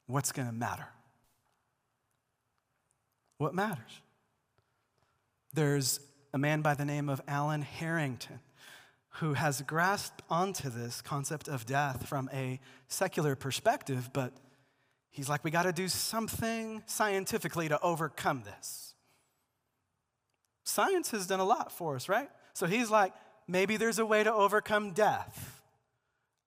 What's 0.06 0.32
going 0.32 0.48
to 0.48 0.54
matter? 0.54 0.88
What 3.38 3.54
matters? 3.54 4.02
There's 5.54 6.00
a 6.32 6.38
man 6.38 6.62
by 6.62 6.74
the 6.74 6.84
name 6.84 7.08
of 7.08 7.20
Alan 7.28 7.62
Harrington 7.62 8.40
who 9.14 9.34
has 9.34 9.62
grasped 9.62 10.22
onto 10.28 10.68
this 10.68 11.00
concept 11.00 11.48
of 11.48 11.66
death 11.66 12.06
from 12.08 12.28
a 12.32 12.60
secular 12.88 13.34
perspective, 13.34 14.10
but 14.12 14.32
he's 15.10 15.28
like, 15.28 15.44
we 15.44 15.50
got 15.50 15.64
to 15.64 15.72
do 15.72 15.88
something 15.88 16.82
scientifically 16.86 17.68
to 17.68 17.80
overcome 17.80 18.42
this. 18.44 18.94
Science 20.64 21.10
has 21.10 21.26
done 21.26 21.40
a 21.40 21.44
lot 21.44 21.72
for 21.72 21.96
us, 21.96 22.08
right? 22.08 22.30
So 22.52 22.66
he's 22.66 22.90
like, 22.90 23.12
maybe 23.48 23.76
there's 23.76 23.98
a 23.98 24.06
way 24.06 24.22
to 24.22 24.32
overcome 24.32 24.92
death. 24.92 25.62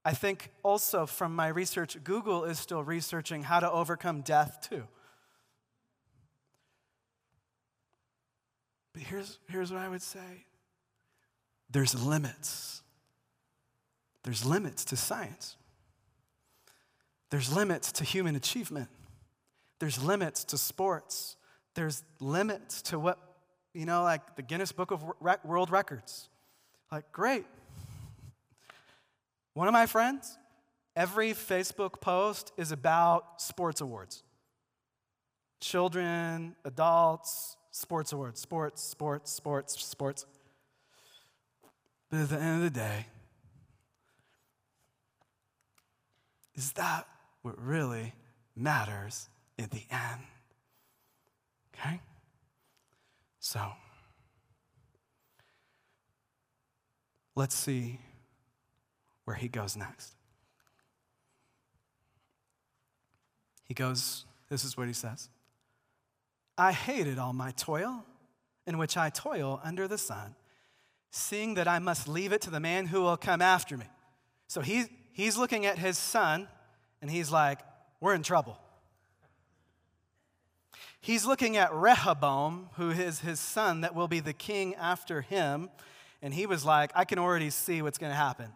I 0.06 0.14
think 0.14 0.52
also 0.64 1.06
from 1.06 1.36
my 1.36 1.48
research, 1.48 1.98
Google 2.04 2.44
is 2.44 2.60
still 2.60 2.84
researching 2.84 3.44
how 3.44 3.60
to 3.60 3.72
overcome 3.72 4.22
death 4.22 4.68
too. 4.70 4.84
But 8.94 9.04
here's, 9.04 9.40
here's 9.50 9.72
what 9.72 9.82
I 9.82 9.90
would 9.90 10.02
say 10.02 10.46
there's 11.70 11.96
limits. 11.96 12.82
There's 14.24 14.46
limits 14.46 14.86
to 14.86 14.96
science. 14.96 15.58
There's 17.34 17.52
limits 17.52 17.92
to 17.94 18.04
human 18.04 18.36
achievement. 18.36 18.90
There's 19.80 20.04
limits 20.04 20.44
to 20.44 20.58
sports. 20.60 21.36
There's 21.74 22.04
limits 22.20 22.84
to 22.84 23.00
what, 23.00 23.18
you 23.74 23.88
know, 23.88 24.04
like 24.04 24.36
the 24.36 24.44
Guinness 24.44 24.72
Book 24.72 24.92
of 24.92 25.04
World 25.44 25.72
Records. 25.72 26.30
Like, 26.92 27.12
great. 27.12 27.46
One 29.56 29.68
of 29.68 29.74
my 29.74 29.88
friends, 29.88 30.38
every 30.96 31.32
Facebook 31.32 32.02
post 32.02 32.52
is 32.56 32.72
about 32.72 33.42
sports 33.42 33.82
awards. 33.82 34.22
Children, 35.60 36.56
adults, 36.66 37.58
sports 37.72 38.14
awards, 38.14 38.42
sports, 38.42 38.84
sports, 38.84 39.32
sports, 39.32 39.84
sports. 39.84 40.28
But 42.12 42.20
at 42.20 42.30
the 42.30 42.40
end 42.40 42.64
of 42.64 42.72
the 42.72 42.80
day, 42.80 43.08
is 46.54 46.74
that 46.74 47.08
what 47.44 47.62
really 47.64 48.14
matters 48.56 49.30
in 49.58 49.70
the 49.70 49.84
end? 49.92 50.22
Okay? 51.76 52.02
So, 53.40 53.62
let's 57.36 57.56
see 57.56 58.00
where 59.26 59.36
he 59.36 59.48
goes 59.48 59.78
next. 59.78 60.16
He 63.66 63.74
goes, 63.74 64.26
this 64.50 64.64
is 64.64 64.76
what 64.76 64.88
he 64.88 64.94
says 64.94 65.30
I 66.58 66.72
hated 66.72 67.20
all 67.20 67.34
my 67.34 67.52
toil, 67.52 68.04
in 68.66 68.78
which 68.78 68.98
I 68.98 69.10
toil 69.10 69.62
under 69.64 69.88
the 69.88 69.98
sun 69.98 70.36
seeing 71.14 71.54
that 71.54 71.68
I 71.68 71.78
must 71.78 72.08
leave 72.08 72.34
it 72.34 72.42
to 72.42 72.50
the 72.50 72.60
man 72.60 72.88
who 72.88 73.04
will 73.04 73.18
come 73.18 73.40
after 73.40 73.78
me. 73.78 73.86
So 74.48 74.62
he, 74.62 74.86
he's 75.12 75.38
looking 75.38 75.66
at 75.66 75.78
his 75.78 75.96
son 75.96 76.48
and 77.04 77.12
he's 77.12 77.30
like, 77.30 77.60
We're 78.00 78.16
in 78.16 78.24
trouble. 78.24 78.58
He's 81.02 81.26
looking 81.26 81.58
at 81.58 81.74
Rehoboam, 81.74 82.70
who 82.78 82.92
is 82.92 83.20
his 83.20 83.42
son 83.42 83.82
that 83.82 83.94
will 83.94 84.08
be 84.08 84.22
the 84.22 84.32
king 84.32 84.74
after 84.76 85.20
him, 85.20 85.70
and 86.22 86.34
he 86.34 86.46
was 86.46 86.64
like, 86.64 86.92
I 86.96 87.04
can 87.04 87.20
already 87.20 87.50
see 87.50 87.82
what's 87.82 87.98
going 87.98 88.14
to 88.14 88.16
happen. 88.16 88.48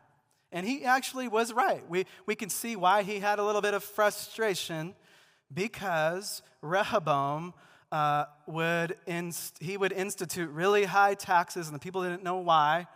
And 0.54 0.65
he 0.65 0.86
actually 0.86 1.28
was 1.28 1.52
right. 1.52 1.84
We, 1.89 2.06
we 2.26 2.36
can 2.36 2.50
see 2.50 2.78
why 2.78 3.04
he 3.04 3.19
had 3.19 3.38
a 3.38 3.43
little 3.43 3.60
bit 3.60 3.74
of 3.74 3.84
frustration 3.84 4.95
because 5.54 6.41
Rehoboam 6.62 7.54
uh, 7.91 8.26
would 8.45 8.95
inst- 9.06 9.62
he 9.62 9.76
would 9.76 9.91
institute 9.91 10.50
really 10.52 10.86
high 10.86 11.15
taxes, 11.15 11.67
and 11.67 11.76
the 11.76 11.80
people 11.80 12.02
didn't 12.02 12.24
know 12.24 12.38
why. 12.38 12.88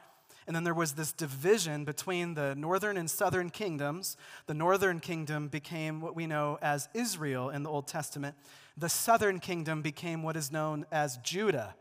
And 0.48 0.56
then 0.56 0.64
there 0.64 0.74
was 0.74 0.94
this 0.94 1.12
division 1.12 1.86
between 1.86 2.34
the 2.34 2.56
northern 2.56 2.98
and 2.98 3.10
southern 3.10 3.50
kingdoms. 3.50 4.18
The 4.48 4.54
northern 4.54 5.00
kingdom 5.00 5.48
became 5.48 6.02
what 6.02 6.16
we 6.16 6.28
know 6.28 6.58
as 6.62 6.90
Israel 6.94 7.50
in 7.50 7.64
the 7.64 7.70
Old 7.70 7.88
Testament. 7.88 8.36
The 8.78 8.90
southern 8.90 9.40
kingdom 9.40 9.82
became 9.82 10.24
what 10.24 10.36
is 10.36 10.52
known 10.52 10.86
as 10.92 11.18
Judah. 11.18 11.76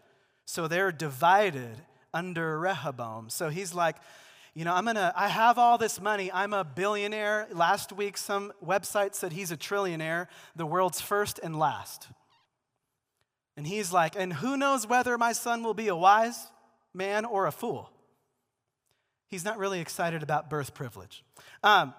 So 0.45 0.69
they're 0.69 0.93
divided 0.93 1.77
under 2.13 2.59
Rehoboam. 2.59 3.31
So 3.31 3.49
he's 3.49 3.73
like, 3.73 3.97
you 4.55 4.65
know, 4.65 4.75
I'm 4.75 4.85
gonna, 4.85 5.13
I 5.17 5.29
have 5.29 5.59
all 5.59 5.79
this 5.79 6.01
money. 6.01 6.31
I'm 6.33 6.53
a 6.53 6.65
billionaire. 6.65 7.47
Last 7.53 7.93
week, 7.93 8.19
some 8.19 8.53
website 8.65 9.15
said 9.15 9.33
he's 9.33 9.53
a 9.53 9.57
trillionaire, 9.57 10.27
the 10.57 10.67
world's 10.67 11.01
first 11.01 11.39
and 11.43 11.57
last. 11.59 12.09
And 13.57 13.67
he's 13.67 13.93
like, 13.93 14.17
And 14.17 14.33
who 14.33 14.57
knows 14.57 14.87
whether 14.87 15.17
my 15.17 15.33
son 15.33 15.63
will 15.63 15.75
be 15.75 15.89
a 15.89 15.97
wise 15.97 16.49
man 16.93 17.25
or 17.25 17.47
a 17.47 17.53
fool? 17.53 17.91
He's 19.31 19.45
not 19.45 19.59
really 19.59 19.81
excited 19.81 20.23
about 20.23 20.51
birth 20.51 20.75
privilege. 20.75 21.25
Um, 21.63 21.95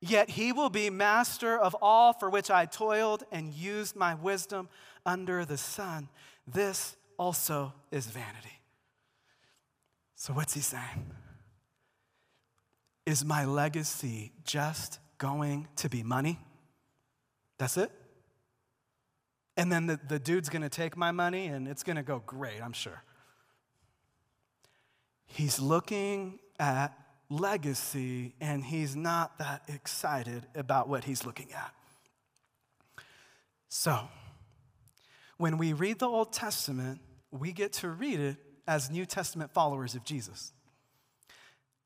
Yet 0.00 0.30
he 0.30 0.52
will 0.52 0.68
be 0.68 0.90
master 0.90 1.58
of 1.58 1.74
all 1.80 2.12
for 2.12 2.28
which 2.28 2.50
I 2.50 2.66
toiled 2.66 3.24
and 3.32 3.52
used 3.52 3.96
my 3.96 4.14
wisdom 4.14 4.68
under 5.06 5.44
the 5.44 5.56
sun. 5.56 6.08
This 6.46 6.96
also 7.18 7.72
is 7.90 8.06
vanity. 8.06 8.60
So, 10.14 10.32
what's 10.32 10.54
he 10.54 10.60
saying? 10.60 11.12
Is 13.06 13.24
my 13.24 13.44
legacy 13.44 14.32
just 14.44 14.98
going 15.18 15.68
to 15.76 15.88
be 15.88 16.02
money? 16.02 16.38
That's 17.58 17.76
it? 17.76 17.90
And 19.56 19.72
then 19.72 19.86
the, 19.86 19.98
the 20.08 20.18
dude's 20.18 20.50
gonna 20.50 20.68
take 20.68 20.96
my 20.96 21.10
money 21.10 21.46
and 21.46 21.66
it's 21.66 21.82
gonna 21.82 22.02
go 22.02 22.22
great, 22.26 22.62
I'm 22.62 22.74
sure. 22.74 23.02
He's 25.26 25.60
looking 25.60 26.38
at 26.58 26.96
legacy 27.28 28.34
and 28.40 28.64
he's 28.64 28.94
not 28.96 29.38
that 29.38 29.62
excited 29.68 30.46
about 30.54 30.88
what 30.88 31.04
he's 31.04 31.24
looking 31.26 31.52
at. 31.52 31.72
So, 33.68 34.08
when 35.38 35.58
we 35.58 35.72
read 35.72 35.98
the 35.98 36.08
Old 36.08 36.32
Testament, 36.32 37.00
we 37.30 37.52
get 37.52 37.72
to 37.74 37.90
read 37.90 38.20
it 38.20 38.36
as 38.66 38.90
New 38.90 39.04
Testament 39.04 39.52
followers 39.52 39.94
of 39.94 40.04
Jesus. 40.04 40.52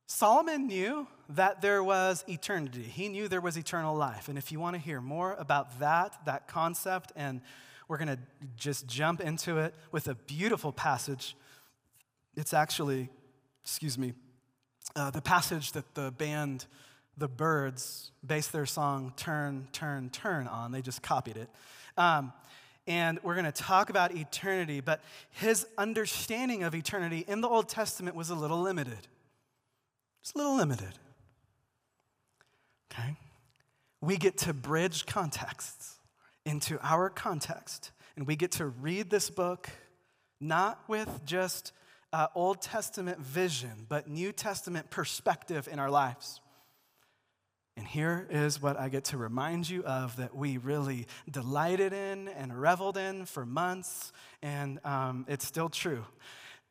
Solomon 0.07 0.66
knew 0.66 1.07
that 1.31 1.62
there 1.62 1.85
was 1.85 2.24
eternity. 2.29 2.83
He 2.83 3.09
knew 3.09 3.29
there 3.29 3.40
was 3.40 3.57
eternal 3.57 3.94
life. 3.94 4.29
And 4.29 4.37
if 4.37 4.50
you 4.50 4.59
want 4.59 4.74
to 4.74 4.81
hear 4.81 5.00
more 5.00 5.35
about 5.38 5.79
that, 5.79 6.16
that 6.26 6.48
concept, 6.48 7.12
and 7.14 7.40
we're 7.87 7.98
going 7.98 8.09
to 8.09 8.18
just 8.57 8.87
jump 8.87 9.20
into 9.20 9.59
it 9.59 9.74
with 9.92 10.09
a 10.09 10.14
beautiful 10.14 10.72
passage. 10.72 11.37
It's 12.37 12.53
actually, 12.53 13.09
excuse 13.62 13.99
me, 13.99 14.14
uh, 14.96 15.11
the 15.11 15.20
passage 15.20 15.73
that 15.73 15.94
the 15.94 16.11
band, 16.11 16.66
the 17.16 17.29
Byrds, 17.29 18.12
based 18.27 18.53
their 18.53 18.66
song 18.66 19.12
Turn, 19.16 19.68
Turn, 19.73 20.11
Turn 20.11 20.46
on. 20.46 20.73
They 20.73 20.83
just 20.83 21.03
copied 21.03 21.37
it. 21.37 21.49
Um, 21.96 22.33
and 22.87 23.20
we're 23.23 23.35
going 23.35 23.44
to 23.46 23.53
talk 23.53 23.90
about 23.90 24.14
eternity, 24.16 24.81
but 24.81 25.01
his 25.31 25.66
understanding 25.79 26.62
of 26.64 26.75
eternity 26.75 27.25
in 27.29 27.40
the 27.40 27.49
Old 27.49 27.68
Testament 27.68 28.16
was 28.16 28.31
a 28.31 28.35
little 28.35 28.61
limited. 28.61 29.07
It's 30.23 30.33
a 30.35 30.38
little 30.38 30.57
limited. 30.57 30.92
Okay? 32.92 33.16
We 34.01 34.16
get 34.16 34.38
to 34.38 34.55
bridge 34.55 35.07
contexts 35.07 35.99
into 36.44 36.79
our 36.83 37.11
context, 37.11 37.92
and 38.16 38.27
we 38.27 38.35
get 38.35 38.53
to 38.53 38.66
read 38.66 39.11
this 39.11 39.31
book 39.31 39.70
not 40.40 40.81
with 40.88 41.20
just 41.25 41.73
uh, 42.12 42.27
Old 42.35 42.61
Testament 42.61 43.18
vision, 43.18 43.87
but 43.88 44.09
New 44.09 44.33
Testament 44.33 44.90
perspective 44.90 45.68
in 45.70 45.79
our 45.79 45.90
lives. 45.90 46.40
And 47.77 47.87
here 47.87 48.27
is 48.31 48.61
what 48.61 48.79
I 48.79 48.88
get 48.88 49.05
to 49.07 49.16
remind 49.16 49.68
you 49.68 49.83
of 49.85 50.16
that 50.16 50.37
we 50.37 50.59
really 50.59 51.07
delighted 51.31 51.92
in 51.92 52.29
and 52.29 52.61
reveled 52.61 52.96
in 52.96 53.25
for 53.27 53.46
months, 53.46 54.12
and 54.42 54.85
um, 54.85 55.25
it's 55.29 55.46
still 55.46 55.68
true. 55.68 56.05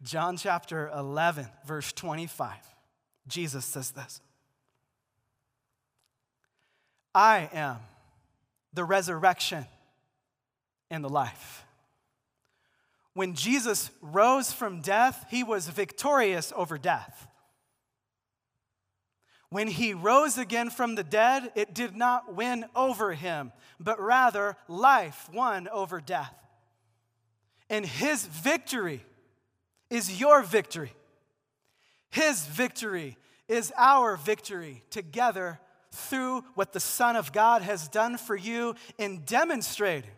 John 0.04 0.38
chapter 0.38 0.90
11, 0.96 1.48
verse 1.66 1.92
25. 1.94 2.54
Jesus 3.28 3.66
says 3.66 3.92
this 3.92 4.22
I 7.16 7.50
am 7.54 7.78
the 8.74 8.84
resurrection 8.84 9.66
and 10.92 11.04
the 11.04 11.10
life. 11.10 11.66
When 13.20 13.34
Jesus 13.34 13.92
rose 14.02 14.54
from 14.54 14.80
death, 14.80 15.26
he 15.30 15.44
was 15.44 15.68
victorious 15.68 16.54
over 16.56 16.78
death. 16.78 17.28
When 19.50 19.68
he 19.68 19.94
rose 19.94 20.38
again 20.38 20.70
from 20.70 20.96
the 20.96 21.04
dead, 21.04 21.52
it 21.54 21.74
did 21.74 21.98
not 21.98 22.34
win 22.34 22.64
over 22.78 23.12
him, 23.12 23.52
but 23.78 24.00
rather 24.00 24.56
life 24.70 25.30
won 25.34 25.68
over 25.68 26.00
death. 26.00 26.34
And 27.70 27.86
his 27.86 28.26
victory 28.26 29.04
is 29.90 30.18
your 30.18 30.42
victory. 30.42 30.94
His 32.12 32.46
victory 32.46 33.18
is 33.50 33.74
our 33.76 34.16
victory 34.16 34.82
together 34.92 35.60
through 35.92 36.46
what 36.56 36.72
the 36.72 36.80
Son 36.80 37.18
of 37.18 37.34
God 37.34 37.64
has 37.64 37.90
done 37.90 38.18
for 38.18 38.38
you 38.38 38.76
in 38.98 39.24
demonstrating 39.26 40.10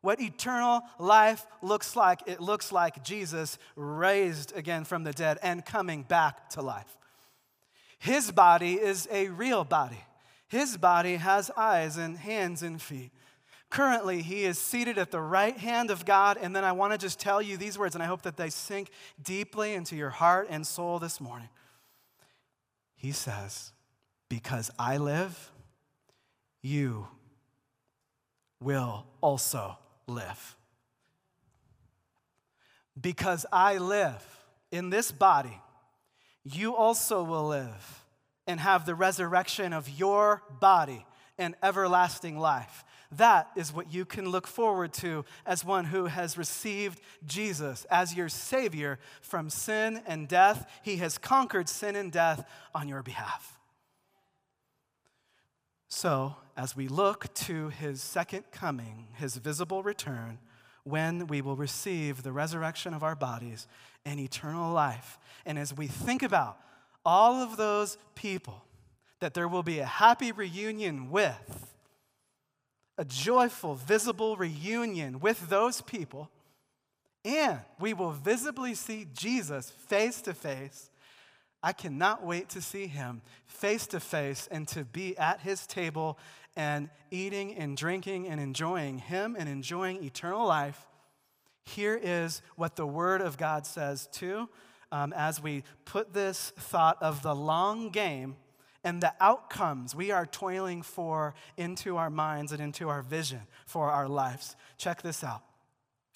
what 0.00 0.20
eternal 0.20 0.82
life 0.98 1.46
looks 1.62 1.96
like. 1.96 2.22
It 2.26 2.40
looks 2.40 2.72
like 2.72 3.04
Jesus 3.04 3.58
raised 3.76 4.56
again 4.56 4.84
from 4.84 5.04
the 5.04 5.12
dead 5.12 5.38
and 5.42 5.64
coming 5.64 6.02
back 6.02 6.48
to 6.50 6.62
life. 6.62 6.96
His 7.98 8.30
body 8.30 8.74
is 8.74 9.06
a 9.10 9.28
real 9.28 9.64
body. 9.64 10.02
His 10.48 10.76
body 10.76 11.16
has 11.16 11.50
eyes 11.56 11.96
and 11.96 12.16
hands 12.16 12.62
and 12.62 12.80
feet. 12.80 13.12
Currently, 13.68 14.22
he 14.22 14.44
is 14.44 14.58
seated 14.58 14.98
at 14.98 15.12
the 15.12 15.20
right 15.20 15.56
hand 15.56 15.92
of 15.92 16.04
God. 16.04 16.36
And 16.40 16.56
then 16.56 16.64
I 16.64 16.72
want 16.72 16.92
to 16.92 16.98
just 16.98 17.20
tell 17.20 17.40
you 17.40 17.56
these 17.56 17.78
words, 17.78 17.94
and 17.94 18.02
I 18.02 18.06
hope 18.06 18.22
that 18.22 18.36
they 18.36 18.50
sink 18.50 18.90
deeply 19.22 19.74
into 19.74 19.94
your 19.94 20.10
heart 20.10 20.48
and 20.50 20.66
soul 20.66 20.98
this 20.98 21.20
morning. 21.20 21.48
He 22.96 23.12
says, 23.12 23.72
Because 24.28 24.72
I 24.76 24.96
live, 24.96 25.52
you 26.62 27.06
will 28.60 29.06
also 29.20 29.78
live. 30.10 30.56
Because 33.00 33.46
I 33.52 33.78
live 33.78 34.24
in 34.70 34.90
this 34.90 35.10
body, 35.12 35.60
you 36.44 36.74
also 36.74 37.22
will 37.22 37.48
live 37.48 38.04
and 38.46 38.60
have 38.60 38.84
the 38.84 38.94
resurrection 38.94 39.72
of 39.72 39.88
your 39.88 40.42
body 40.60 41.06
and 41.38 41.54
everlasting 41.62 42.38
life. 42.38 42.84
That 43.12 43.50
is 43.56 43.72
what 43.72 43.92
you 43.92 44.04
can 44.04 44.28
look 44.28 44.46
forward 44.46 44.92
to 44.94 45.24
as 45.44 45.64
one 45.64 45.86
who 45.86 46.06
has 46.06 46.38
received 46.38 47.00
Jesus 47.26 47.84
as 47.90 48.14
your 48.14 48.28
Savior 48.28 48.98
from 49.20 49.50
sin 49.50 50.00
and 50.06 50.28
death. 50.28 50.70
He 50.82 50.96
has 50.96 51.18
conquered 51.18 51.68
sin 51.68 51.96
and 51.96 52.12
death 52.12 52.48
on 52.74 52.88
your 52.88 53.02
behalf. 53.02 53.58
So, 55.88 56.36
as 56.60 56.76
we 56.76 56.88
look 56.88 57.32
to 57.32 57.70
His 57.70 58.02
second 58.02 58.44
coming, 58.52 59.06
His 59.14 59.36
visible 59.36 59.82
return, 59.82 60.38
when 60.84 61.26
we 61.26 61.40
will 61.40 61.56
receive 61.56 62.22
the 62.22 62.32
resurrection 62.32 62.92
of 62.92 63.02
our 63.02 63.16
bodies 63.16 63.66
and 64.04 64.20
eternal 64.20 64.70
life, 64.70 65.18
and 65.46 65.58
as 65.58 65.74
we 65.74 65.86
think 65.86 66.22
about 66.22 66.58
all 67.02 67.36
of 67.42 67.56
those 67.56 67.96
people 68.14 68.62
that 69.20 69.32
there 69.32 69.48
will 69.48 69.62
be 69.62 69.78
a 69.78 69.86
happy 69.86 70.32
reunion 70.32 71.10
with, 71.10 71.72
a 72.98 73.06
joyful, 73.06 73.74
visible 73.74 74.36
reunion 74.36 75.18
with 75.18 75.48
those 75.48 75.80
people, 75.80 76.28
and 77.24 77.58
we 77.78 77.94
will 77.94 78.12
visibly 78.12 78.74
see 78.74 79.06
Jesus 79.14 79.70
face 79.70 80.20
to 80.20 80.34
face. 80.34 80.90
I 81.62 81.72
cannot 81.72 82.24
wait 82.24 82.48
to 82.50 82.62
see 82.62 82.86
him 82.86 83.20
face 83.46 83.86
to 83.88 84.00
face 84.00 84.48
and 84.50 84.66
to 84.68 84.84
be 84.84 85.16
at 85.18 85.40
his 85.40 85.66
table 85.66 86.18
and 86.56 86.88
eating 87.10 87.54
and 87.54 87.76
drinking 87.76 88.28
and 88.28 88.40
enjoying 88.40 88.98
him 88.98 89.36
and 89.38 89.48
enjoying 89.48 90.02
eternal 90.04 90.46
life. 90.46 90.86
Here 91.64 91.98
is 92.00 92.42
what 92.56 92.76
the 92.76 92.86
Word 92.86 93.20
of 93.20 93.36
God 93.38 93.66
says, 93.66 94.08
too, 94.12 94.48
um, 94.92 95.12
as 95.12 95.42
we 95.42 95.62
put 95.84 96.12
this 96.12 96.52
thought 96.56 97.00
of 97.00 97.22
the 97.22 97.34
long 97.34 97.90
game 97.90 98.36
and 98.82 99.00
the 99.00 99.12
outcomes 99.20 99.94
we 99.94 100.10
are 100.10 100.26
toiling 100.26 100.82
for 100.82 101.34
into 101.56 101.96
our 101.96 102.10
minds 102.10 102.50
and 102.50 102.60
into 102.60 102.88
our 102.88 103.02
vision 103.02 103.40
for 103.66 103.90
our 103.90 104.08
lives. 104.08 104.56
Check 104.78 105.02
this 105.02 105.22
out. 105.22 105.42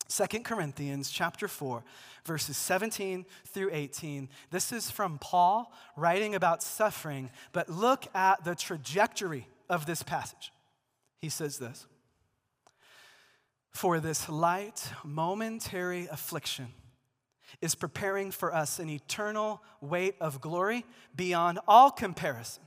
2 0.08 0.40
Corinthians 0.40 1.10
chapter 1.10 1.48
4 1.48 1.82
verses 2.24 2.56
17 2.56 3.26
through 3.46 3.70
18. 3.72 4.28
This 4.50 4.72
is 4.72 4.90
from 4.90 5.18
Paul 5.18 5.72
writing 5.96 6.34
about 6.34 6.62
suffering, 6.62 7.30
but 7.52 7.68
look 7.68 8.06
at 8.14 8.44
the 8.44 8.54
trajectory 8.54 9.46
of 9.68 9.86
this 9.86 10.02
passage. 10.02 10.52
He 11.20 11.28
says 11.28 11.58
this. 11.58 11.86
For 13.70 13.98
this 13.98 14.28
light 14.28 14.90
momentary 15.04 16.06
affliction 16.06 16.68
is 17.60 17.74
preparing 17.74 18.30
for 18.30 18.54
us 18.54 18.78
an 18.78 18.88
eternal 18.88 19.62
weight 19.80 20.16
of 20.20 20.40
glory 20.40 20.84
beyond 21.14 21.58
all 21.66 21.90
comparison. 21.90 22.62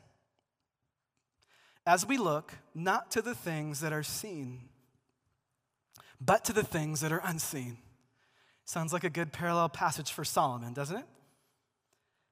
As 1.85 2.05
we 2.05 2.17
look 2.17 2.53
not 2.75 3.11
to 3.11 3.21
the 3.21 3.35
things 3.35 3.79
that 3.79 3.93
are 3.93 4.03
seen, 4.03 4.69
but 6.19 6.43
to 6.45 6.53
the 6.53 6.63
things 6.63 7.01
that 7.01 7.11
are 7.11 7.21
unseen. 7.23 7.77
Sounds 8.65 8.91
like 8.91 9.05
a 9.05 9.09
good 9.09 9.31
parallel 9.31 9.69
passage 9.69 10.11
for 10.11 10.25
Solomon, 10.25 10.73
doesn't 10.73 10.97
it? 10.97 11.05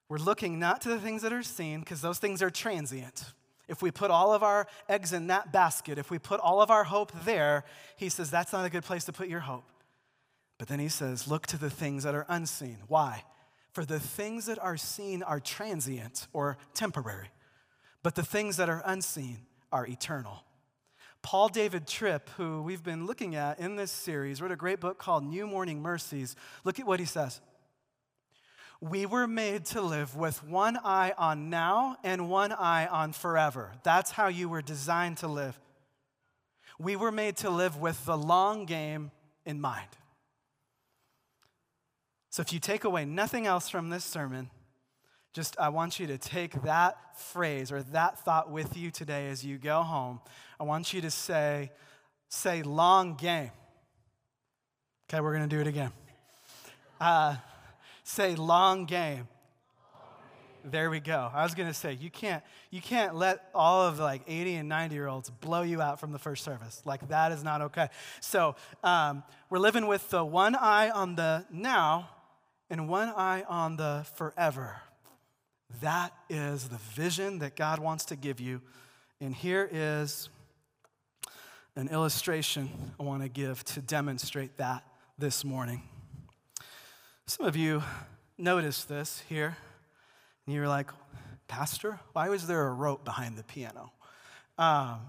We're 0.10 0.18
looking 0.18 0.60
not 0.60 0.82
to 0.82 0.90
the 0.90 1.00
things 1.00 1.22
that 1.22 1.32
are 1.32 1.44
seen, 1.44 1.80
because 1.80 2.02
those 2.02 2.20
things 2.20 2.42
are 2.42 2.50
transient. 2.50 3.34
If 3.68 3.82
we 3.82 3.92
put 3.92 4.12
all 4.12 4.34
of 4.34 4.44
our 4.44 4.68
eggs 4.88 5.14
in 5.14 5.28
that 5.28 5.52
basket, 5.52 5.98
if 5.98 6.12
we 6.12 6.20
put 6.20 6.40
all 6.40 6.62
of 6.62 6.70
our 6.70 6.84
hope 6.84 7.12
there, 7.24 7.64
he 7.96 8.10
says 8.10 8.30
that's 8.30 8.54
not 8.54 8.66
a 8.66 8.70
good 8.70 8.84
place 8.84 9.06
to 9.06 9.14
put 9.14 9.28
your 9.28 9.40
hope. 9.40 9.66
But 10.58 10.68
then 10.68 10.80
he 10.80 10.90
says, 10.90 11.28
look 11.28 11.48
to 11.48 11.58
the 11.58 11.70
things 11.70 12.04
that 12.04 12.16
are 12.16 12.26
unseen. 12.30 12.78
Why? 12.88 13.24
For 13.74 13.84
the 13.84 14.00
things 14.00 14.46
that 14.46 14.58
are 14.60 14.78
seen 14.78 15.22
are 15.24 15.40
transient 15.40 16.28
or 16.32 16.58
temporary, 16.74 17.30
but 18.04 18.16
the 18.16 18.24
things 18.24 18.58
that 18.58 18.70
are 18.70 18.82
unseen 18.86 19.40
are 19.72 19.86
eternal. 19.86 20.44
Paul 21.22 21.50
David 21.50 21.88
Tripp, 21.88 22.30
who 22.38 22.62
we've 22.62 22.84
been 22.84 23.08
looking 23.08 23.36
at 23.36 23.60
in 23.60 23.76
this 23.76 23.92
series, 23.92 24.42
wrote 24.42 24.52
a 24.52 24.56
great 24.56 24.80
book 24.80 25.00
called 25.00 25.26
New 25.26 25.48
Morning 25.48 25.82
Mercies. 25.82 26.36
Look 26.64 26.80
at 26.80 26.86
what 26.86 27.00
he 27.00 27.06
says. 27.06 27.42
We 28.82 29.06
were 29.06 29.28
made 29.28 29.66
to 29.68 29.82
live 29.82 30.16
with 30.16 30.44
one 30.44 30.78
eye 30.84 31.14
on 31.18 31.50
now 31.50 31.98
and 32.04 32.30
one 32.30 32.52
eye 32.52 32.88
on 32.88 33.14
forever. 33.14 33.72
That's 33.84 34.12
how 34.12 34.28
you 34.28 34.50
were 34.50 34.62
designed 34.62 35.18
to 35.18 35.28
live. 35.28 35.60
We 36.78 36.96
were 36.96 37.12
made 37.12 37.38
to 37.38 37.50
live 37.50 37.78
with 37.78 38.06
the 38.06 38.18
long 38.18 38.66
game 38.66 39.12
in 39.46 39.62
mind. 39.62 39.88
So 42.30 42.42
if 42.42 42.52
you 42.52 42.60
take 42.60 42.84
away 42.84 43.06
nothing 43.06 43.48
else 43.48 43.70
from 43.70 43.90
this 43.90 44.04
sermon, 44.04 44.50
just 45.32 45.58
I 45.58 45.70
want 45.70 46.00
you 46.00 46.08
to 46.08 46.18
take 46.18 46.64
that 46.64 46.98
phrase 47.18 47.72
or 47.72 47.82
that 47.84 48.20
thought 48.20 48.52
with 48.52 48.76
you 48.76 48.92
today 48.92 49.30
as 49.30 49.46
you 49.46 49.58
go 49.58 49.84
home. 49.84 50.20
I 50.60 50.64
want 50.64 50.94
you 50.94 51.02
to 51.02 51.12
say, 51.12 51.72
say 52.28 52.62
long 52.62 53.16
game. 53.16 53.52
Okay, 55.10 55.22
we're 55.22 55.36
going 55.36 55.48
to 55.48 55.56
do 55.56 55.62
it 55.62 55.68
again. 55.68 55.92
Uh, 57.00 57.36
say 58.06 58.36
long 58.36 58.86
game. 58.86 59.28
There 60.64 60.90
we 60.90 61.00
go. 61.00 61.30
I 61.32 61.44
was 61.44 61.54
going 61.54 61.68
to 61.68 61.76
say 61.76 61.94
you 61.94 62.10
can't 62.10 62.44
you 62.72 62.82
can't 62.82 63.16
let 63.16 63.50
all 63.54 63.88
of 63.88 64.00
like 64.00 64.24
80 64.28 64.56
and 64.56 64.70
90 64.70 64.96
year 64.96 65.08
olds 65.08 65.30
blow 65.30 65.62
you 65.62 65.80
out 65.80 66.00
from 66.00 66.12
the 66.12 66.18
first 66.18 66.44
service. 66.44 66.82
Like 66.86 67.08
that 67.10 67.32
is 67.32 67.44
not 67.44 67.62
okay. 67.62 67.90
So 68.20 68.56
um, 68.84 69.24
we're 69.50 69.60
living 69.60 69.86
with 69.86 70.10
the 70.10 70.26
one 70.26 70.56
eye 70.56 70.90
on 70.90 71.16
the 71.16 71.46
now 71.52 72.10
and 72.70 72.90
one 72.90 73.10
eye 73.10 73.44
on 73.48 73.78
the 73.78 74.08
forever. 74.16 74.78
That 75.82 76.14
is 76.30 76.70
the 76.70 76.78
vision 76.78 77.40
that 77.40 77.56
God 77.56 77.78
wants 77.78 78.06
to 78.06 78.16
give 78.16 78.40
you. 78.40 78.62
And 79.22 79.36
here 79.36 79.70
is 79.72 80.30
an 81.76 81.90
illustration 81.90 82.70
I 83.00 83.04
want 83.04 83.22
to 83.22 83.30
give 83.30 83.64
to 83.66 83.82
demonstrate 83.82 84.58
that 84.58 84.84
this 85.20 85.44
morning. 85.46 85.84
Some 87.28 87.48
of 87.48 87.56
you 87.56 87.82
noticed 88.38 88.88
this 88.88 89.24
here, 89.28 89.58
and 90.46 90.54
you're 90.54 90.68
like, 90.68 90.92
Pastor, 91.48 92.00
why 92.14 92.30
was 92.30 92.46
there 92.46 92.68
a 92.68 92.72
rope 92.72 93.04
behind 93.04 93.36
the 93.36 93.44
piano? 93.44 93.92
Um, 94.60 95.00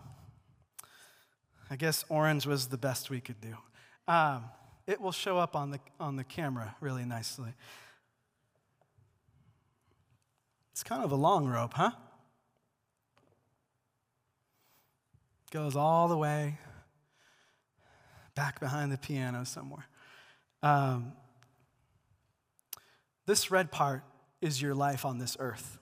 I 1.68 1.76
guess 1.76 2.06
orange 2.08 2.46
was 2.46 2.68
the 2.68 2.78
best 2.78 3.10
we 3.10 3.20
could 3.20 3.38
do. 3.42 3.54
Um, 4.08 4.44
it 4.86 4.98
will 4.98 5.12
show 5.12 5.36
up 5.36 5.54
on 5.54 5.72
the, 5.72 5.80
on 6.00 6.16
the 6.16 6.24
camera 6.24 6.74
really 6.80 7.04
nicely. 7.04 7.52
It's 10.72 10.82
kind 10.82 11.04
of 11.04 11.12
a 11.12 11.16
long 11.16 11.46
rope, 11.46 11.74
huh? 11.74 11.90
Goes 15.50 15.76
all 15.76 16.08
the 16.08 16.16
way 16.16 16.58
back 18.34 18.58
behind 18.58 18.90
the 18.90 18.98
piano 18.98 19.44
somewhere. 19.44 19.86
Um, 20.62 21.12
this 23.26 23.50
red 23.50 23.70
part 23.70 24.02
is 24.40 24.62
your 24.62 24.74
life 24.74 25.04
on 25.04 25.18
this 25.18 25.36
earth. 25.38 25.78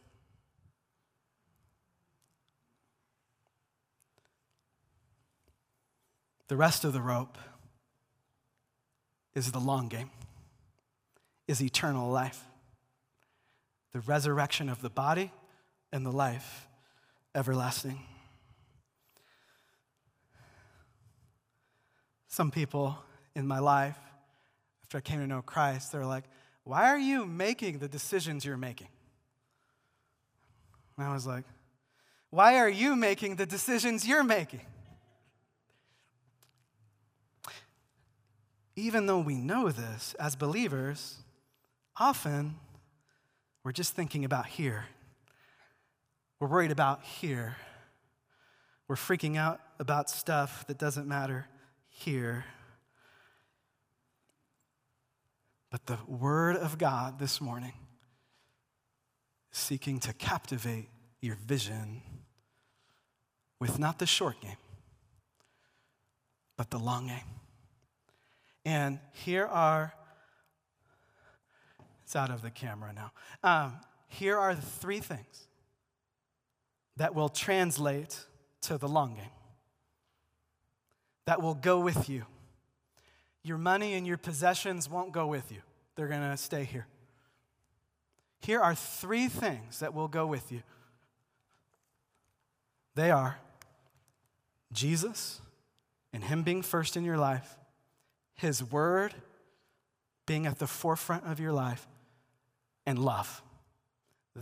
The 6.49 6.57
rest 6.57 6.85
of 6.85 6.93
the 6.93 7.01
rope 7.01 7.39
is 9.35 9.53
the 9.53 9.61
long 9.61 9.89
game. 9.89 10.11
is 11.47 11.63
eternal 11.63 12.11
life 12.11 12.43
the 13.95 14.01
resurrection 14.01 14.69
of 14.69 14.83
the 14.83 14.91
body 14.91 15.31
and 15.93 16.05
the 16.05 16.11
life 16.11 16.67
everlasting. 17.35 18.01
Some 22.27 22.51
people 22.51 22.99
in 23.37 23.47
my 23.47 23.61
life, 23.61 23.97
after 24.83 24.99
I 24.99 25.01
came 25.01 25.21
to 25.21 25.27
know 25.29 25.43
Christ, 25.43 25.93
they're 25.93 26.05
like, 26.05 26.25
Why 26.65 26.89
are 26.89 26.99
you 26.99 27.27
making 27.27 27.79
the 27.79 27.89
decisions 27.89 28.45
you're 28.45 28.57
making? 28.57 28.89
And 30.97 31.07
I 31.07 31.13
was 31.13 31.27
like, 31.27 31.45
Why 32.31 32.57
are 32.57 32.69
you 32.69 32.97
making 32.97 33.37
the 33.37 33.47
decisions 33.47 34.07
you're 34.07 34.25
making? 34.25 34.63
Even 38.77 39.07
though 39.07 39.21
we 39.21 39.37
know 39.37 39.71
this 39.71 40.15
as 40.19 40.35
believers, 40.35 41.19
often 41.97 42.57
we're 43.63 43.73
just 43.73 43.95
thinking 43.95 44.25
about 44.25 44.47
here. 44.47 44.87
We're 46.41 46.49
worried 46.49 46.73
about 46.73 47.05
here. 47.05 47.57
We're 48.89 48.97
freaking 48.97 49.37
out 49.37 49.61
about 49.79 50.11
stuff 50.11 50.67
that 50.67 50.79
doesn't 50.79 51.07
matter 51.07 51.47
here. 51.89 52.45
But 55.75 55.87
the 55.87 55.99
Word 56.07 56.55
of 56.55 56.79
God 56.79 57.19
this 57.19 57.41
morning 57.41 57.73
is 59.53 59.59
seeking 59.59 59.99
to 59.99 60.13
captivate 60.13 60.89
your 61.21 61.35
vision 61.35 62.01
with 63.59 63.81
not 63.81 63.99
the 63.99 64.07
short 64.07 64.41
game, 64.41 64.57
but 66.57 66.71
the 66.71 66.79
long 66.79 67.09
game. 67.09 67.27
And 68.65 69.01
here 69.15 69.47
are 69.47 69.93
it's 72.05 72.15
out 72.15 72.31
of 72.31 72.41
the 72.41 72.51
camera 72.51 72.93
now. 72.93 73.11
Um, 73.43 73.81
here 74.07 74.39
are 74.39 74.55
the 74.55 74.63
three 74.63 75.01
things 75.01 75.49
that 76.99 77.17
will 77.17 77.29
translate 77.29 78.17
to 78.61 78.79
the 78.79 78.87
long 78.87 79.17
game, 79.17 79.35
that 81.27 81.43
will 81.43 81.55
go 81.55 81.81
with 81.81 82.09
you. 82.09 82.27
Your 83.45 83.59
money 83.59 83.95
and 83.95 84.07
your 84.07 84.17
possessions 84.17 84.91
won't 84.91 85.13
go 85.13 85.29
with 85.29 85.53
you, 85.53 85.61
they're 85.95 86.09
going 86.09 86.29
to 86.29 86.37
stay 86.37 86.65
here. 86.65 86.87
Here 88.41 88.61
are 88.61 88.75
three 88.75 89.29
things 89.29 89.79
that 89.79 89.95
will 89.95 90.09
go 90.09 90.27
with 90.27 90.51
you 90.51 90.63
they 92.95 93.11
are 93.11 93.39
Jesus 94.73 95.41
and 96.13 96.23
Him 96.23 96.43
being 96.43 96.63
first 96.63 96.97
in 96.97 97.05
your 97.05 97.19
life, 97.19 97.57
His 98.35 98.63
Word 98.63 99.15
being 100.27 100.47
at 100.47 100.59
the 100.59 100.67
forefront 100.67 101.27
of 101.27 101.39
your 101.39 101.53
life, 101.53 101.87
and 102.87 102.99
love. 102.99 103.43